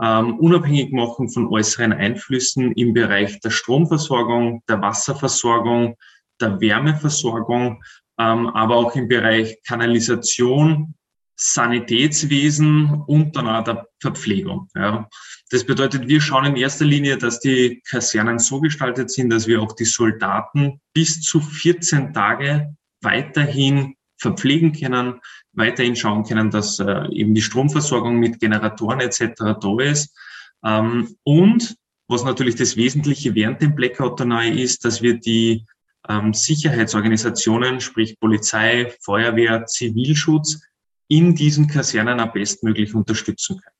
ähm, 0.00 0.38
unabhängig 0.38 0.92
machen 0.92 1.28
von 1.28 1.48
äußeren 1.48 1.92
Einflüssen 1.92 2.70
im 2.74 2.94
Bereich 2.94 3.40
der 3.40 3.50
Stromversorgung, 3.50 4.62
der 4.68 4.80
Wasserversorgung, 4.80 5.96
der 6.40 6.60
Wärmeversorgung, 6.60 7.82
ähm, 8.20 8.46
aber 8.50 8.76
auch 8.76 8.94
im 8.94 9.08
Bereich 9.08 9.58
Kanalisation, 9.66 10.94
Sanitätswesen 11.40 13.02
und 13.06 13.36
dann 13.36 13.46
auch 13.46 13.62
der 13.62 13.86
Verpflegung. 14.00 14.68
Ja. 14.74 15.08
Das 15.50 15.64
bedeutet, 15.64 16.08
wir 16.08 16.20
schauen 16.20 16.46
in 16.46 16.56
erster 16.56 16.84
Linie, 16.84 17.16
dass 17.16 17.38
die 17.38 17.80
Kasernen 17.88 18.40
so 18.40 18.60
gestaltet 18.60 19.10
sind, 19.10 19.30
dass 19.30 19.46
wir 19.46 19.62
auch 19.62 19.72
die 19.72 19.84
Soldaten 19.84 20.80
bis 20.92 21.22
zu 21.22 21.40
14 21.40 22.12
Tage 22.12 22.74
weiterhin 23.02 23.94
verpflegen 24.18 24.72
können, 24.72 25.20
weiterhin 25.52 25.94
schauen 25.94 26.24
können, 26.24 26.50
dass 26.50 26.80
äh, 26.80 27.08
eben 27.12 27.34
die 27.34 27.42
Stromversorgung 27.42 28.18
mit 28.18 28.40
Generatoren 28.40 28.98
etc. 28.98 29.32
da 29.60 29.80
ist. 29.80 30.16
Ähm, 30.64 31.14
und 31.22 31.76
was 32.08 32.24
natürlich 32.24 32.56
das 32.56 32.76
Wesentliche 32.76 33.36
während 33.36 33.62
dem 33.62 33.76
Blackout 33.76 34.18
dann 34.18 34.32
ist, 34.32 34.84
dass 34.84 35.02
wir 35.02 35.20
die 35.20 35.66
ähm, 36.08 36.34
Sicherheitsorganisationen, 36.34 37.80
sprich 37.80 38.18
Polizei, 38.18 38.92
Feuerwehr, 39.02 39.66
Zivilschutz, 39.66 40.60
in 41.08 41.34
diesen 41.34 41.66
Kasernen 41.66 42.20
am 42.20 42.32
bestmöglich 42.32 42.94
unterstützen 42.94 43.60
können. 43.60 43.74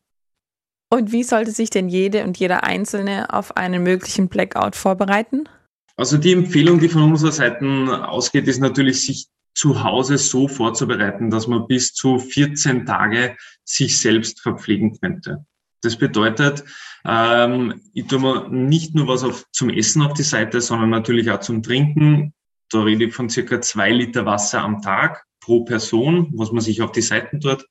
Und 0.91 1.13
wie 1.13 1.23
sollte 1.23 1.51
sich 1.51 1.71
denn 1.71 1.89
jede 1.89 2.25
und 2.25 2.39
jeder 2.39 2.65
Einzelne 2.65 3.33
auf 3.33 3.57
einen 3.57 3.83
möglichen 3.83 4.29
Blackout 4.29 4.75
vorbereiten? 4.75 5.45
Also 5.97 6.17
die 6.17 6.33
Empfehlung, 6.33 6.79
die 6.79 6.89
von 6.89 7.03
unserer 7.03 7.33
Seite 7.33 8.09
ausgeht, 8.09 8.49
ist 8.49 8.61
natürlich, 8.61 9.05
sich 9.05 9.27
zu 9.55 9.83
Hause 9.83 10.19
so 10.19 10.47
vorzubereiten, 10.47 11.31
dass 11.31 11.49
man 11.49 11.67
bis 11.67 11.93
zu 11.93 12.19
14 12.19 12.87
Tage 12.87 13.37
sich 13.65 14.01
selbst 14.01 14.41
verpflegen 14.41 14.99
könnte. 15.01 15.45
Das 15.83 15.97
bedeutet, 15.97 16.65
ähm, 17.05 17.81
ich 17.93 18.07
tue 18.07 18.21
mir 18.21 18.49
nicht 18.49 18.95
nur 18.95 19.09
was 19.09 19.25
auf, 19.25 19.45
zum 19.53 19.71
Essen 19.71 20.03
auf 20.03 20.13
die 20.15 20.23
Seite, 20.23 20.61
sondern 20.61 20.91
natürlich 20.91 21.31
auch 21.31 21.41
zum 21.41 21.63
Trinken. 21.63 22.33
Da 22.71 22.83
rede 22.83 23.07
ich 23.07 23.15
von 23.15 23.31
circa 23.31 23.61
zwei 23.61 23.91
Liter 23.91 24.27
Wasser 24.27 24.63
am 24.63 24.83
Tag 24.83 25.25
pro 25.41 25.65
Person, 25.65 26.33
was 26.35 26.53
man 26.53 26.61
sich 26.61 26.83
auf 26.83 26.93
die 26.93 27.03
Seiten 27.03 27.41
tut. 27.41 27.67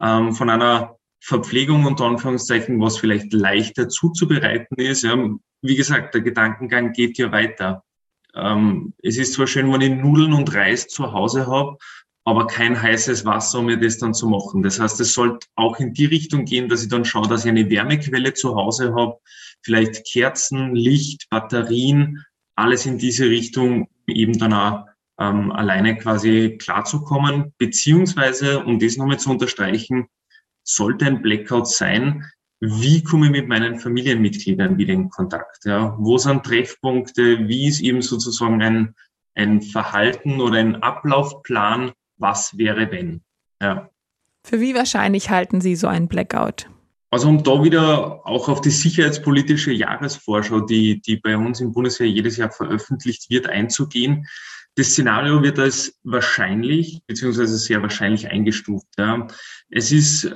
Ähm, 0.00 0.32
von 0.34 0.50
einer 0.50 0.96
Verpflegung 1.20 1.86
unter 1.86 2.04
Anführungszeichen, 2.04 2.80
was 2.80 2.98
vielleicht 2.98 3.32
leichter 3.32 3.88
zuzubereiten 3.88 4.76
ist. 4.76 5.04
Ja, 5.04 5.16
wie 5.62 5.76
gesagt, 5.76 6.14
der 6.14 6.20
Gedankengang 6.20 6.92
geht 6.92 7.16
ja 7.16 7.32
weiter. 7.32 7.82
Ähm, 8.34 8.92
es 9.02 9.16
ist 9.16 9.34
zwar 9.34 9.46
schön, 9.46 9.72
wenn 9.72 9.80
ich 9.80 9.94
Nudeln 9.94 10.32
und 10.32 10.54
Reis 10.54 10.88
zu 10.88 11.12
Hause 11.12 11.46
habe, 11.46 11.78
aber 12.24 12.46
kein 12.46 12.80
heißes 12.80 13.24
Wasser, 13.24 13.60
um 13.60 13.66
mir 13.66 13.78
das 13.78 13.98
dann 13.98 14.12
zu 14.12 14.28
machen. 14.28 14.62
Das 14.62 14.80
heißt, 14.80 15.00
es 15.00 15.14
sollte 15.14 15.46
auch 15.54 15.78
in 15.78 15.94
die 15.94 16.06
Richtung 16.06 16.44
gehen, 16.44 16.68
dass 16.68 16.82
ich 16.82 16.88
dann 16.88 17.04
schaue, 17.04 17.28
dass 17.28 17.44
ich 17.44 17.50
eine 17.50 17.70
Wärmequelle 17.70 18.34
zu 18.34 18.54
Hause 18.56 18.94
habe, 18.94 19.18
vielleicht 19.62 20.04
Kerzen, 20.10 20.74
Licht, 20.74 21.28
Batterien, 21.30 22.24
alles 22.56 22.86
in 22.86 22.98
diese 22.98 23.30
Richtung, 23.30 23.88
eben 24.06 24.38
dann 24.38 24.52
auch 24.52 24.86
ähm, 25.18 25.52
alleine 25.52 25.96
quasi 25.96 26.58
klarzukommen, 26.60 27.52
beziehungsweise, 27.58 28.64
um 28.64 28.78
das 28.78 28.96
nochmal 28.96 29.18
zu 29.18 29.30
unterstreichen, 29.30 30.06
sollte 30.62 31.06
ein 31.06 31.22
Blackout 31.22 31.68
sein, 31.68 32.24
wie 32.60 33.02
komme 33.02 33.26
ich 33.26 33.32
mit 33.32 33.48
meinen 33.48 33.78
Familienmitgliedern 33.78 34.78
wieder 34.78 34.94
in 34.94 35.10
Kontakt? 35.10 35.64
Ja? 35.64 35.96
Wo 35.98 36.16
sind 36.18 36.44
Treffpunkte? 36.44 37.46
Wie 37.48 37.68
ist 37.68 37.80
eben 37.80 38.00
sozusagen 38.00 38.62
ein, 38.62 38.94
ein 39.34 39.60
Verhalten 39.60 40.40
oder 40.40 40.58
ein 40.58 40.82
Ablaufplan? 40.82 41.92
Was 42.16 42.56
wäre 42.56 42.90
wenn? 42.90 43.22
Ja. 43.60 43.90
Für 44.44 44.60
wie 44.60 44.74
wahrscheinlich 44.74 45.30
halten 45.30 45.60
Sie 45.60 45.76
so 45.76 45.88
einen 45.88 46.08
Blackout? 46.08 46.68
Also 47.14 47.28
um 47.28 47.44
da 47.44 47.62
wieder 47.62 48.26
auch 48.26 48.48
auf 48.48 48.60
die 48.60 48.70
sicherheitspolitische 48.70 49.70
Jahresvorschau, 49.70 50.62
die, 50.62 51.00
die 51.00 51.16
bei 51.16 51.36
uns 51.36 51.60
im 51.60 51.70
Bundesheer 51.70 52.08
jedes 52.08 52.38
Jahr 52.38 52.50
veröffentlicht 52.50 53.30
wird, 53.30 53.46
einzugehen. 53.46 54.26
Das 54.74 54.88
Szenario 54.88 55.40
wird 55.40 55.60
als 55.60 55.96
wahrscheinlich 56.02 57.02
beziehungsweise 57.06 57.56
sehr 57.56 57.80
wahrscheinlich 57.82 58.26
eingestuft. 58.32 58.88
Ja. 58.98 59.28
Es 59.70 59.92
ist 59.92 60.34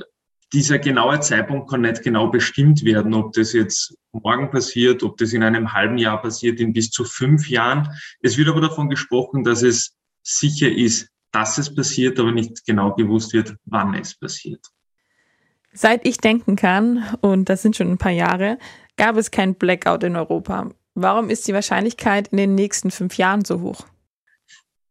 dieser 0.53 0.79
genaue 0.79 1.19
Zeitpunkt 1.19 1.69
kann 1.69 1.81
nicht 1.81 2.05
genau 2.05 2.29
bestimmt 2.29 2.85
werden, 2.85 3.13
ob 3.13 3.33
das 3.33 3.55
jetzt 3.55 3.97
morgen 4.13 4.49
passiert, 4.49 5.03
ob 5.03 5.17
das 5.17 5.33
in 5.33 5.43
einem 5.43 5.73
halben 5.73 5.99
Jahr 5.99 6.23
passiert, 6.23 6.61
in 6.61 6.73
bis 6.73 6.93
zu 6.93 7.03
fünf 7.03 7.51
Jahren. 7.51 7.89
Es 8.21 8.39
wird 8.39 8.49
aber 8.49 8.61
davon 8.61 8.89
gesprochen, 8.89 9.43
dass 9.43 9.65
es 9.65 9.97
sicher 10.23 10.71
ist, 10.71 11.09
dass 11.33 11.59
es 11.59 11.75
passiert, 11.75 12.21
aber 12.21 12.31
nicht 12.31 12.65
genau 12.65 12.95
gewusst 12.95 13.33
wird, 13.33 13.57
wann 13.65 13.95
es 13.95 14.15
passiert. 14.15 14.65
Seit 15.81 16.05
ich 16.09 16.19
denken 16.19 16.57
kann, 16.57 17.05
und 17.21 17.49
das 17.49 17.63
sind 17.63 17.77
schon 17.77 17.89
ein 17.89 17.99
paar 17.99 18.11
Jahre, 18.11 18.59
gab 18.97 19.17
es 19.17 19.31
kein 19.31 19.55
Blackout 19.55 20.03
in 20.03 20.17
Europa. 20.17 20.71
Warum 20.97 21.31
ist 21.31 21.47
die 21.47 21.53
Wahrscheinlichkeit 21.53 22.27
in 22.33 22.39
den 22.39 22.57
nächsten 22.57 22.91
fünf 22.91 23.17
Jahren 23.17 23.45
so 23.45 23.61
hoch? 23.61 23.87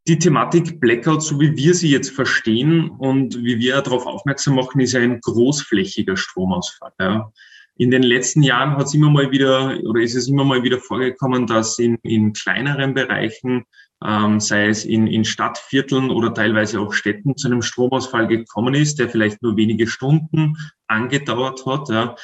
Die 0.08 0.18
Thematik 0.18 0.80
Blackout, 0.80 1.24
so 1.24 1.42
wie 1.42 1.58
wir 1.58 1.74
sie 1.74 1.90
jetzt 1.90 2.12
verstehen 2.12 2.90
und 2.90 3.36
wie 3.44 3.60
wir 3.60 3.82
darauf 3.82 4.06
aufmerksam 4.06 4.56
machen, 4.56 4.80
ist 4.80 4.96
ein 4.96 5.20
großflächiger 5.20 6.16
Stromausfall. 6.16 7.34
In 7.76 7.92
den 7.92 8.04
letzten 8.04 8.42
Jahren 8.42 8.78
hat 8.78 8.86
es 8.86 8.94
immer 8.94 9.10
mal 9.10 9.30
wieder 9.30 9.78
oder 9.84 10.00
ist 10.00 10.16
es 10.16 10.30
immer 10.30 10.46
mal 10.46 10.64
wieder 10.64 10.80
vorgekommen, 10.80 11.48
dass 11.48 11.78
in, 11.80 11.98
in 12.04 12.32
kleineren 12.32 12.94
Bereichen, 12.94 13.66
ähm, 14.06 14.40
sei 14.40 14.68
es 14.68 14.86
in, 14.86 15.08
in 15.08 15.26
Stadtvierteln 15.26 16.12
oder 16.12 16.34
teilweise 16.34 16.80
auch 16.80 16.94
Städten, 16.94 17.36
zu 17.36 17.48
einem 17.48 17.62
Stromausfall 17.62 18.28
gekommen 18.28 18.76
ist, 18.76 19.00
der 19.00 19.10
vielleicht 19.10 19.42
nur 19.42 19.58
wenige 19.58 19.88
Stunden 19.88 20.56
angedauert 20.88 21.66
hat. 21.66 21.90
Ja. 21.90 22.16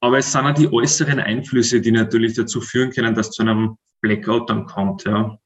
Aber 0.00 0.18
es 0.18 0.30
sind 0.30 0.46
auch 0.46 0.54
die 0.54 0.72
äußeren 0.72 1.18
Einflüsse, 1.18 1.80
die 1.80 1.92
natürlich 1.92 2.34
dazu 2.34 2.60
führen 2.60 2.90
können, 2.90 3.14
dass 3.14 3.30
zu 3.30 3.42
einem 3.42 3.76
Blackout 4.00 4.50
dann 4.50 4.66
kommt. 4.66 5.04
Ja. 5.04 5.38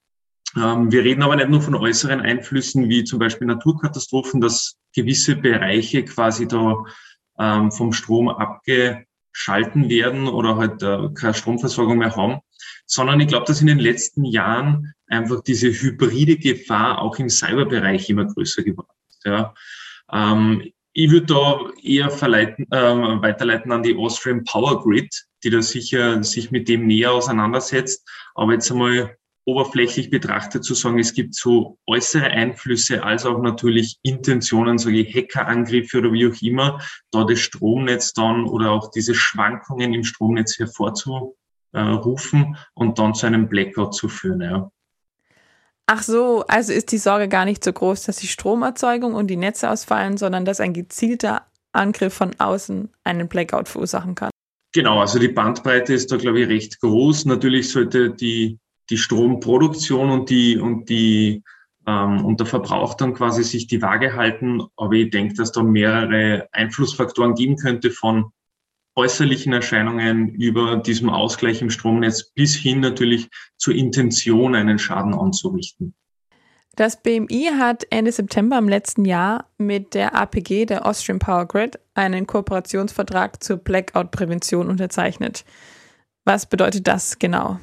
Ähm, 0.56 0.90
wir 0.90 1.04
reden 1.04 1.22
aber 1.22 1.36
nicht 1.36 1.50
nur 1.50 1.62
von 1.62 1.74
äußeren 1.74 2.20
Einflüssen 2.20 2.88
wie 2.88 3.04
zum 3.04 3.18
Beispiel 3.18 3.46
Naturkatastrophen, 3.46 4.40
dass 4.40 4.78
gewisse 4.94 5.36
Bereiche 5.36 6.04
quasi 6.04 6.48
da 6.48 6.82
ähm, 7.38 7.70
vom 7.70 7.92
Strom 7.92 8.28
abgeschalten 8.28 9.88
werden 9.88 10.26
oder 10.26 10.56
halt 10.56 10.82
äh, 10.82 11.10
keine 11.14 11.34
Stromversorgung 11.34 11.98
mehr 11.98 12.16
haben, 12.16 12.40
sondern 12.86 13.20
ich 13.20 13.28
glaube, 13.28 13.46
dass 13.46 13.60
in 13.60 13.66
den 13.66 13.78
letzten 13.78 14.24
Jahren 14.24 14.94
einfach 15.08 15.42
diese 15.42 15.68
hybride 15.68 16.36
Gefahr 16.36 17.00
auch 17.00 17.18
im 17.18 17.28
Cyberbereich 17.28 18.08
immer 18.10 18.24
größer 18.24 18.62
geworden 18.62 18.88
ist. 19.08 19.24
Ja. 19.24 19.54
Ähm, 20.12 20.72
ich 20.92 21.10
würde 21.10 21.26
da 21.26 21.60
eher 21.82 22.10
verleiten, 22.10 22.66
äh, 22.70 23.22
weiterleiten 23.22 23.70
an 23.70 23.82
die 23.82 23.96
Austrian 23.96 24.44
Power 24.44 24.82
Grid, 24.82 25.26
die 25.44 25.50
da 25.50 25.60
sicher 25.60 26.22
sich 26.22 26.50
mit 26.50 26.68
dem 26.68 26.86
näher 26.86 27.12
auseinandersetzt. 27.12 28.08
Aber 28.34 28.54
jetzt 28.54 28.70
einmal 28.72 29.16
oberflächlich 29.44 30.10
betrachtet 30.10 30.64
zu 30.64 30.74
sagen, 30.74 30.98
es 30.98 31.14
gibt 31.14 31.34
so 31.34 31.78
äußere 31.86 32.24
Einflüsse 32.24 33.04
als 33.04 33.24
auch 33.24 33.40
natürlich 33.40 33.98
Intentionen, 34.02 34.76
ich, 34.76 35.14
Hackerangriffe 35.14 35.98
oder 35.98 36.12
wie 36.12 36.26
auch 36.26 36.42
immer, 36.42 36.80
da 37.12 37.24
das 37.24 37.38
Stromnetz 37.38 38.12
dann 38.12 38.46
oder 38.46 38.72
auch 38.72 38.90
diese 38.90 39.14
Schwankungen 39.14 39.94
im 39.94 40.02
Stromnetz 40.02 40.58
hervorzurufen 40.58 42.56
und 42.74 42.98
dann 42.98 43.14
zu 43.14 43.26
einem 43.26 43.48
Blackout 43.48 43.94
zu 43.94 44.08
führen. 44.08 44.40
Ja. 44.40 44.70
Ach 45.86 46.02
so, 46.02 46.44
also 46.48 46.72
ist 46.72 46.90
die 46.90 46.98
Sorge 46.98 47.28
gar 47.28 47.44
nicht 47.44 47.62
so 47.62 47.72
groß, 47.72 48.04
dass 48.04 48.16
die 48.16 48.26
Stromerzeugung 48.26 49.14
und 49.14 49.28
die 49.28 49.36
Netze 49.36 49.70
ausfallen, 49.70 50.16
sondern 50.16 50.44
dass 50.44 50.60
ein 50.60 50.72
gezielter 50.72 51.46
Angriff 51.72 52.14
von 52.14 52.32
außen 52.38 52.88
einen 53.04 53.28
Blackout 53.28 53.68
verursachen 53.68 54.14
kann. 54.14 54.30
Genau, 54.72 55.00
also 55.00 55.18
die 55.18 55.28
Bandbreite 55.28 55.94
ist 55.94 56.10
da, 56.10 56.16
glaube 56.16 56.40
ich, 56.40 56.48
recht 56.48 56.80
groß. 56.80 57.26
Natürlich 57.26 57.70
sollte 57.70 58.10
die 58.10 58.58
die 58.90 58.98
Stromproduktion 58.98 60.10
und 60.10 60.30
die 60.30 60.58
und 60.58 60.88
die 60.88 61.42
ähm, 61.86 62.24
und 62.24 62.40
der 62.40 62.46
Verbrauch 62.46 62.94
dann 62.94 63.14
quasi 63.14 63.42
sich 63.42 63.66
die 63.66 63.82
Waage 63.82 64.14
halten. 64.14 64.62
Aber 64.76 64.92
ich 64.92 65.10
denke, 65.10 65.34
dass 65.34 65.52
da 65.52 65.62
mehrere 65.62 66.48
Einflussfaktoren 66.52 67.34
geben 67.34 67.56
könnte 67.56 67.90
von 67.90 68.32
äußerlichen 68.96 69.52
Erscheinungen 69.52 70.30
über 70.34 70.76
diesem 70.76 71.10
Ausgleich 71.10 71.60
im 71.60 71.70
Stromnetz 71.70 72.32
bis 72.32 72.56
hin 72.56 72.80
natürlich 72.80 73.28
zur 73.56 73.74
Intention, 73.74 74.54
einen 74.54 74.78
Schaden 74.78 75.14
anzurichten. 75.14 75.94
Das 76.76 77.02
BMI 77.02 77.52
hat 77.58 77.86
Ende 77.90 78.12
September 78.12 78.58
im 78.58 78.68
letzten 78.68 79.04
Jahr 79.04 79.46
mit 79.56 79.94
der 79.94 80.14
APG, 80.14 80.66
der 80.66 80.86
Austrian 80.86 81.18
Power 81.18 81.46
Grid, 81.46 81.78
einen 81.94 82.26
Kooperationsvertrag 82.26 83.42
zur 83.42 83.56
Blackout-Prävention 83.56 84.68
unterzeichnet. 84.68 85.44
Was 86.24 86.46
bedeutet 86.46 86.86
das 86.86 87.18
genau? 87.18 87.58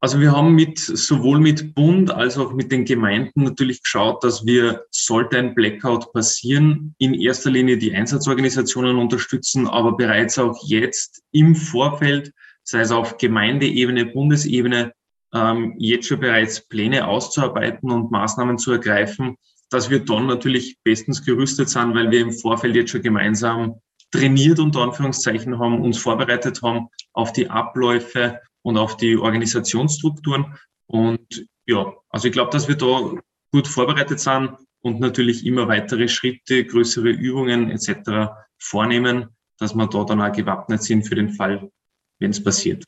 Also 0.00 0.20
wir 0.20 0.32
haben 0.32 0.54
mit, 0.54 0.78
sowohl 0.78 1.40
mit 1.40 1.74
Bund 1.74 2.10
als 2.10 2.36
auch 2.36 2.52
mit 2.52 2.70
den 2.70 2.84
Gemeinden 2.84 3.44
natürlich 3.44 3.82
geschaut, 3.82 4.22
dass 4.22 4.44
wir, 4.44 4.84
sollte 4.90 5.38
ein 5.38 5.54
Blackout 5.54 6.12
passieren, 6.12 6.94
in 6.98 7.14
erster 7.14 7.50
Linie 7.50 7.78
die 7.78 7.94
Einsatzorganisationen 7.94 8.98
unterstützen, 8.98 9.66
aber 9.66 9.96
bereits 9.96 10.38
auch 10.38 10.62
jetzt 10.64 11.22
im 11.32 11.54
Vorfeld, 11.54 12.32
sei 12.62 12.80
es 12.80 12.90
auf 12.90 13.16
Gemeindeebene, 13.16 14.06
Bundesebene, 14.06 14.92
ähm, 15.32 15.74
jetzt 15.78 16.08
schon 16.08 16.20
bereits 16.20 16.60
Pläne 16.68 17.08
auszuarbeiten 17.08 17.90
und 17.90 18.10
Maßnahmen 18.10 18.58
zu 18.58 18.72
ergreifen, 18.72 19.36
dass 19.70 19.90
wir 19.90 20.04
dann 20.04 20.26
natürlich 20.26 20.76
bestens 20.84 21.24
gerüstet 21.24 21.70
sind, 21.70 21.94
weil 21.94 22.10
wir 22.10 22.20
im 22.20 22.32
Vorfeld 22.32 22.76
jetzt 22.76 22.90
schon 22.90 23.02
gemeinsam 23.02 23.80
trainiert 24.12 24.58
unter 24.60 24.80
Anführungszeichen 24.80 25.58
haben, 25.58 25.80
uns 25.80 25.98
vorbereitet 25.98 26.62
haben 26.62 26.88
auf 27.12 27.32
die 27.32 27.50
Abläufe 27.50 28.40
und 28.66 28.76
auf 28.76 28.96
die 28.96 29.16
Organisationsstrukturen. 29.16 30.58
Und 30.86 31.46
ja, 31.66 31.92
also 32.10 32.26
ich 32.26 32.32
glaube, 32.32 32.50
dass 32.50 32.66
wir 32.66 32.74
da 32.74 33.12
gut 33.52 33.68
vorbereitet 33.68 34.18
sind 34.18 34.56
und 34.80 34.98
natürlich 34.98 35.46
immer 35.46 35.68
weitere 35.68 36.08
Schritte, 36.08 36.64
größere 36.64 37.10
Übungen 37.10 37.70
etc. 37.70 38.32
vornehmen, 38.58 39.28
dass 39.58 39.76
wir 39.76 39.86
da 39.86 40.02
dann 40.02 40.20
auch 40.20 40.32
gewappnet 40.32 40.82
sind 40.82 41.04
für 41.04 41.14
den 41.14 41.28
Fall, 41.28 41.70
wenn 42.18 42.32
es 42.32 42.42
passiert. 42.42 42.82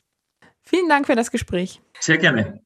Vielen 0.63 0.89
Dank 0.89 1.05
für 1.05 1.15
das 1.15 1.31
Gespräch. 1.31 1.81
Sehr 2.01 2.17
gerne. 2.17 2.61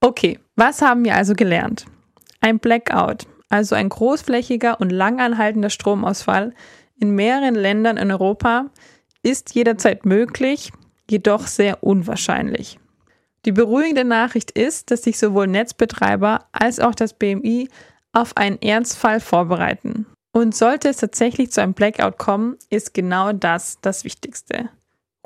Okay, 0.00 0.40
was 0.56 0.82
haben 0.82 1.04
wir 1.04 1.14
also 1.14 1.34
gelernt? 1.34 1.86
Ein 2.40 2.58
Blackout, 2.58 3.28
also 3.52 3.74
ein 3.74 3.90
großflächiger 3.90 4.80
und 4.80 4.90
langanhaltender 4.90 5.68
Stromausfall 5.68 6.54
in 6.98 7.10
mehreren 7.10 7.54
Ländern 7.54 7.98
in 7.98 8.10
Europa, 8.10 8.70
ist 9.22 9.54
jederzeit 9.54 10.06
möglich, 10.06 10.72
jedoch 11.10 11.46
sehr 11.46 11.84
unwahrscheinlich. 11.84 12.78
Die 13.44 13.52
beruhigende 13.52 14.04
Nachricht 14.04 14.52
ist, 14.52 14.90
dass 14.90 15.02
sich 15.02 15.18
sowohl 15.18 15.48
Netzbetreiber 15.48 16.46
als 16.52 16.80
auch 16.80 16.94
das 16.94 17.12
BMI 17.12 17.68
auf 18.12 18.36
einen 18.36 18.60
Ernstfall 18.62 19.20
vorbereiten. 19.20 20.06
Und 20.32 20.54
sollte 20.54 20.88
es 20.88 20.96
tatsächlich 20.96 21.52
zu 21.52 21.60
einem 21.60 21.74
Blackout 21.74 22.16
kommen, 22.16 22.56
ist 22.70 22.94
genau 22.94 23.32
das 23.34 23.78
das 23.82 24.04
Wichtigste. 24.04 24.70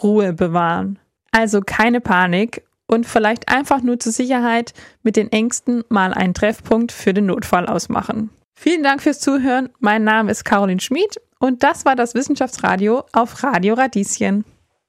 Ruhe 0.02 0.32
bewahren. 0.32 0.98
Also 1.30 1.60
keine 1.60 2.00
Panik 2.00 2.65
und 2.86 3.06
vielleicht 3.06 3.48
einfach 3.48 3.82
nur 3.82 3.98
zur 3.98 4.12
Sicherheit 4.12 4.72
mit 5.02 5.16
den 5.16 5.30
Ängsten 5.32 5.84
mal 5.88 6.14
einen 6.14 6.34
Treffpunkt 6.34 6.92
für 6.92 7.14
den 7.14 7.26
Notfall 7.26 7.66
ausmachen. 7.66 8.30
Vielen 8.54 8.82
Dank 8.82 9.02
fürs 9.02 9.20
Zuhören. 9.20 9.68
Mein 9.80 10.04
Name 10.04 10.30
ist 10.30 10.44
Caroline 10.44 10.80
Schmid 10.80 11.20
und 11.38 11.62
das 11.62 11.84
war 11.84 11.96
das 11.96 12.14
Wissenschaftsradio 12.14 13.04
auf 13.12 13.42
Radio 13.42 13.74
Radieschen. 13.74 14.44